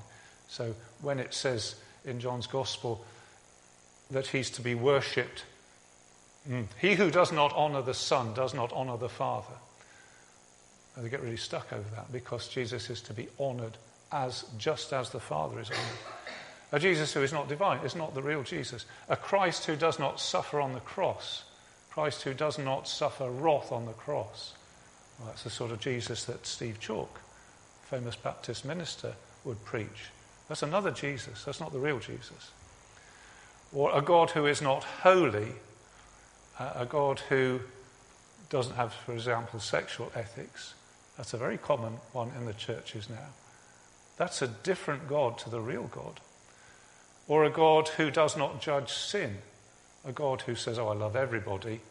[0.48, 1.76] So when it says
[2.06, 3.06] in John's Gospel
[4.10, 5.46] that he's to be worshipped,
[6.50, 9.54] mm, he who does not honour the Son does not honour the Father.
[11.02, 13.76] And they get really stuck over that because Jesus is to be honoured
[14.12, 16.00] as just as the Father is honoured.
[16.74, 18.86] A Jesus who is not divine is not the real Jesus.
[19.10, 21.44] A Christ who does not suffer on the cross,
[21.90, 24.54] Christ who does not suffer wrath on the cross.
[25.18, 27.18] Well, that's the sort of Jesus that Steve Chalke,
[27.86, 30.12] famous Baptist minister would preach.
[30.50, 31.44] That's another Jesus.
[31.44, 32.52] That's not the real Jesus.
[33.74, 35.54] Or a God who is not holy
[36.60, 37.60] uh, a God who
[38.52, 40.76] doesn't have, for example, sexual ethics.
[41.22, 43.28] That's a very common one in the churches now.
[44.18, 46.20] That's a different God to the real God.
[47.28, 49.38] Or a God who does not judge sin.
[50.04, 51.82] A God who says, Oh, I love everybody.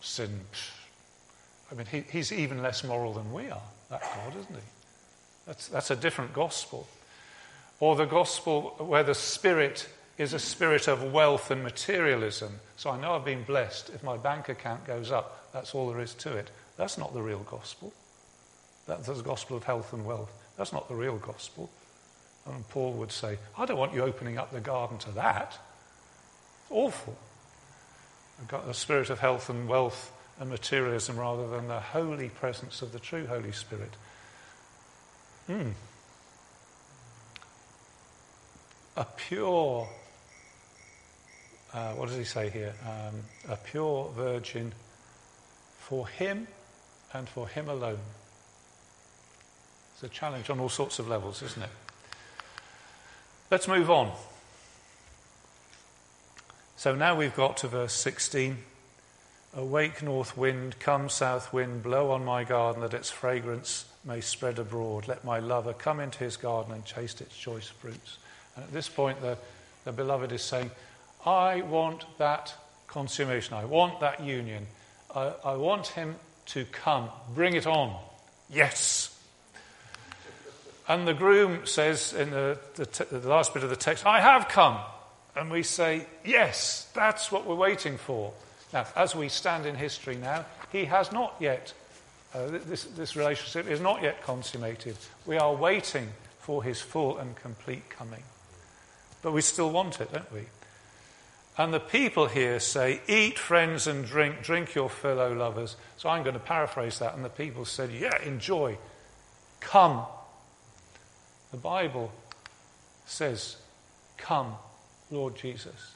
[0.00, 0.40] Sin.
[1.70, 4.68] I mean, he, he's even less moral than we are, that God, isn't he?
[5.46, 6.88] That's, that's a different gospel.
[7.78, 12.58] Or the gospel where the Spirit is a spirit of wealth and materialism.
[12.74, 13.90] So I know I've been blessed.
[13.90, 16.50] If my bank account goes up, that's all there is to it.
[16.76, 17.92] That's not the real gospel.
[18.86, 20.32] That's the gospel of health and wealth.
[20.56, 21.70] That's not the real gospel.
[22.46, 25.58] And Paul would say, I don't want you opening up the garden to that.
[26.62, 27.16] It's awful.
[28.68, 33.00] A spirit of health and wealth and materialism rather than the holy presence of the
[33.00, 33.90] true Holy Spirit.
[35.46, 35.70] Hmm.
[38.96, 39.88] A pure
[41.76, 42.72] uh, what does he say here?
[42.86, 43.14] Um,
[43.50, 44.72] a pure virgin
[45.78, 46.46] for him
[47.16, 47.98] and for him alone.
[49.94, 51.70] It's a challenge on all sorts of levels, isn't it?
[53.50, 54.12] Let's move on.
[56.76, 58.58] So now we've got to verse 16.
[59.56, 64.58] Awake, north wind, come, south wind, blow on my garden that its fragrance may spread
[64.58, 65.08] abroad.
[65.08, 68.18] Let my lover come into his garden and taste its choice fruits.
[68.54, 69.38] And at this point, the,
[69.84, 70.70] the beloved is saying,
[71.24, 72.54] I want that
[72.86, 73.54] consummation.
[73.54, 74.66] I want that union.
[75.14, 77.08] I, I want him to come.
[77.34, 77.96] Bring it on.
[78.50, 79.12] Yes.
[80.88, 84.20] And the groom says in the, the, te- the, last bit of the text, I
[84.20, 84.78] have come.
[85.34, 88.32] And we say, Yes, that's what we're waiting for.
[88.72, 91.72] Now, as we stand in history now, he has not yet,
[92.34, 94.96] uh, this, this relationship is not yet consummated.
[95.24, 96.08] We are waiting
[96.40, 98.22] for his full and complete coming.
[99.22, 100.42] But we still want it, don't we?
[101.58, 105.76] And the people here say, Eat, friends, and drink, drink your fellow lovers.
[105.96, 107.14] So I'm going to paraphrase that.
[107.14, 108.76] And the people said, Yeah, enjoy.
[109.60, 110.04] Come.
[111.50, 112.12] The Bible
[113.06, 113.56] says,
[114.18, 114.54] Come,
[115.10, 115.94] Lord Jesus.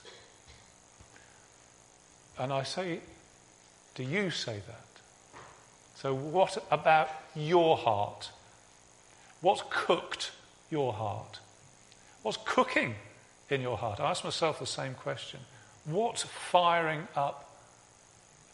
[2.38, 3.00] And I say,
[3.94, 4.84] Do you say that?
[5.96, 8.30] So, what about your heart?
[9.42, 10.32] What's cooked
[10.70, 11.40] your heart?
[12.22, 12.94] What's cooking
[13.50, 14.00] in your heart?
[14.00, 15.40] I ask myself the same question.
[15.84, 17.46] What's firing up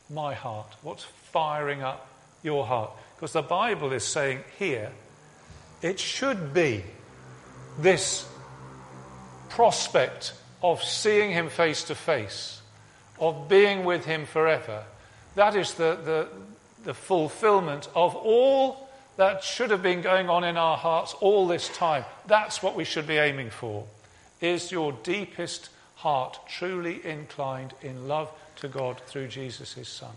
[0.09, 0.75] my heart?
[0.83, 2.09] What's firing up
[2.43, 2.91] your heart?
[3.17, 4.93] Because the Bible is saying here,
[5.83, 6.85] it should be
[7.79, 8.29] this
[9.49, 12.61] prospect of seeing him face to face,
[13.19, 14.85] of being with him forever.
[15.35, 16.29] That is the, the,
[16.85, 21.69] the fulfillment of all that should have been going on in our hearts all this
[21.71, 22.05] time.
[22.27, 23.87] That's what we should be aiming for.
[24.41, 30.15] Is your deepest heart truly inclined in love to God through Jesus, his Son?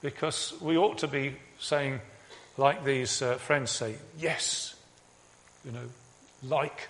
[0.00, 2.00] Because we ought to be saying,
[2.56, 4.74] like these uh, friends say, yes,
[5.64, 5.88] you know,
[6.42, 6.88] like.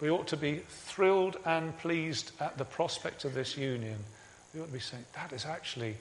[0.00, 3.96] We ought to be thrilled and pleased at the prospect of this union.
[4.54, 5.96] We ought to be saying, that is actually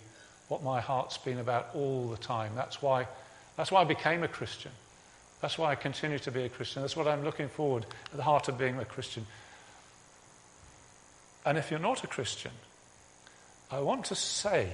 [0.50, 2.52] what my heart's been about all the time.
[2.56, 3.08] That's why,
[3.56, 4.72] that's why I became a Christian.
[5.42, 6.82] That's why I continue to be a Christian.
[6.82, 9.26] That's what I'm looking forward at the heart of being a Christian.
[11.46, 12.52] And if you're not a Christian,
[13.72, 14.74] I want to say,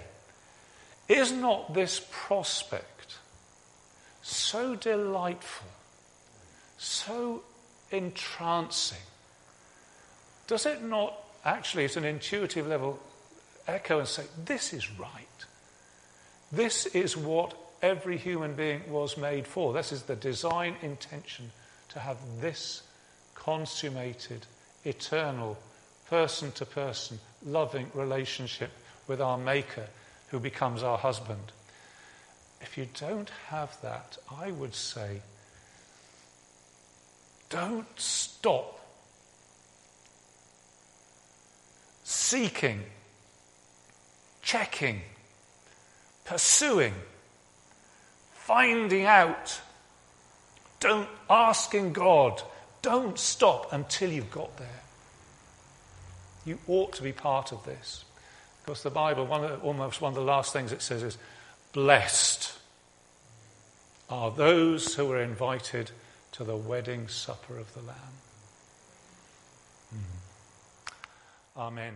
[1.08, 3.18] is not this prospect
[4.22, 5.68] so delightful,
[6.78, 7.44] so
[7.92, 8.98] entrancing?
[10.48, 13.00] Does it not actually, at an intuitive level,
[13.68, 15.28] echo and say, this is right?
[16.52, 19.74] This is what every human being was made for.
[19.74, 21.52] This is the design intention
[21.90, 22.84] to have this
[23.36, 24.46] consummated,
[24.86, 25.58] eternal,
[26.14, 28.70] person to person, loving relationship
[29.08, 29.88] with our Maker
[30.28, 31.52] who becomes our husband.
[32.62, 35.22] If you don't have that, I would say,
[37.50, 38.80] don't stop
[42.04, 42.84] seeking,
[44.44, 45.02] checking,
[46.26, 46.94] pursuing
[48.34, 49.60] finding out.
[50.80, 52.40] Don't asking God.
[52.84, 54.83] Don't stop until you've got there.
[56.46, 58.06] You ought to be part of this.
[58.64, 61.18] Because the Bible, one of, almost one of the last things it says is,
[61.74, 62.58] Blessed
[64.10, 65.92] are those who are invited
[66.34, 67.98] to the wedding supper of the Lamb.
[69.96, 70.94] Mm.
[71.58, 71.94] Amen.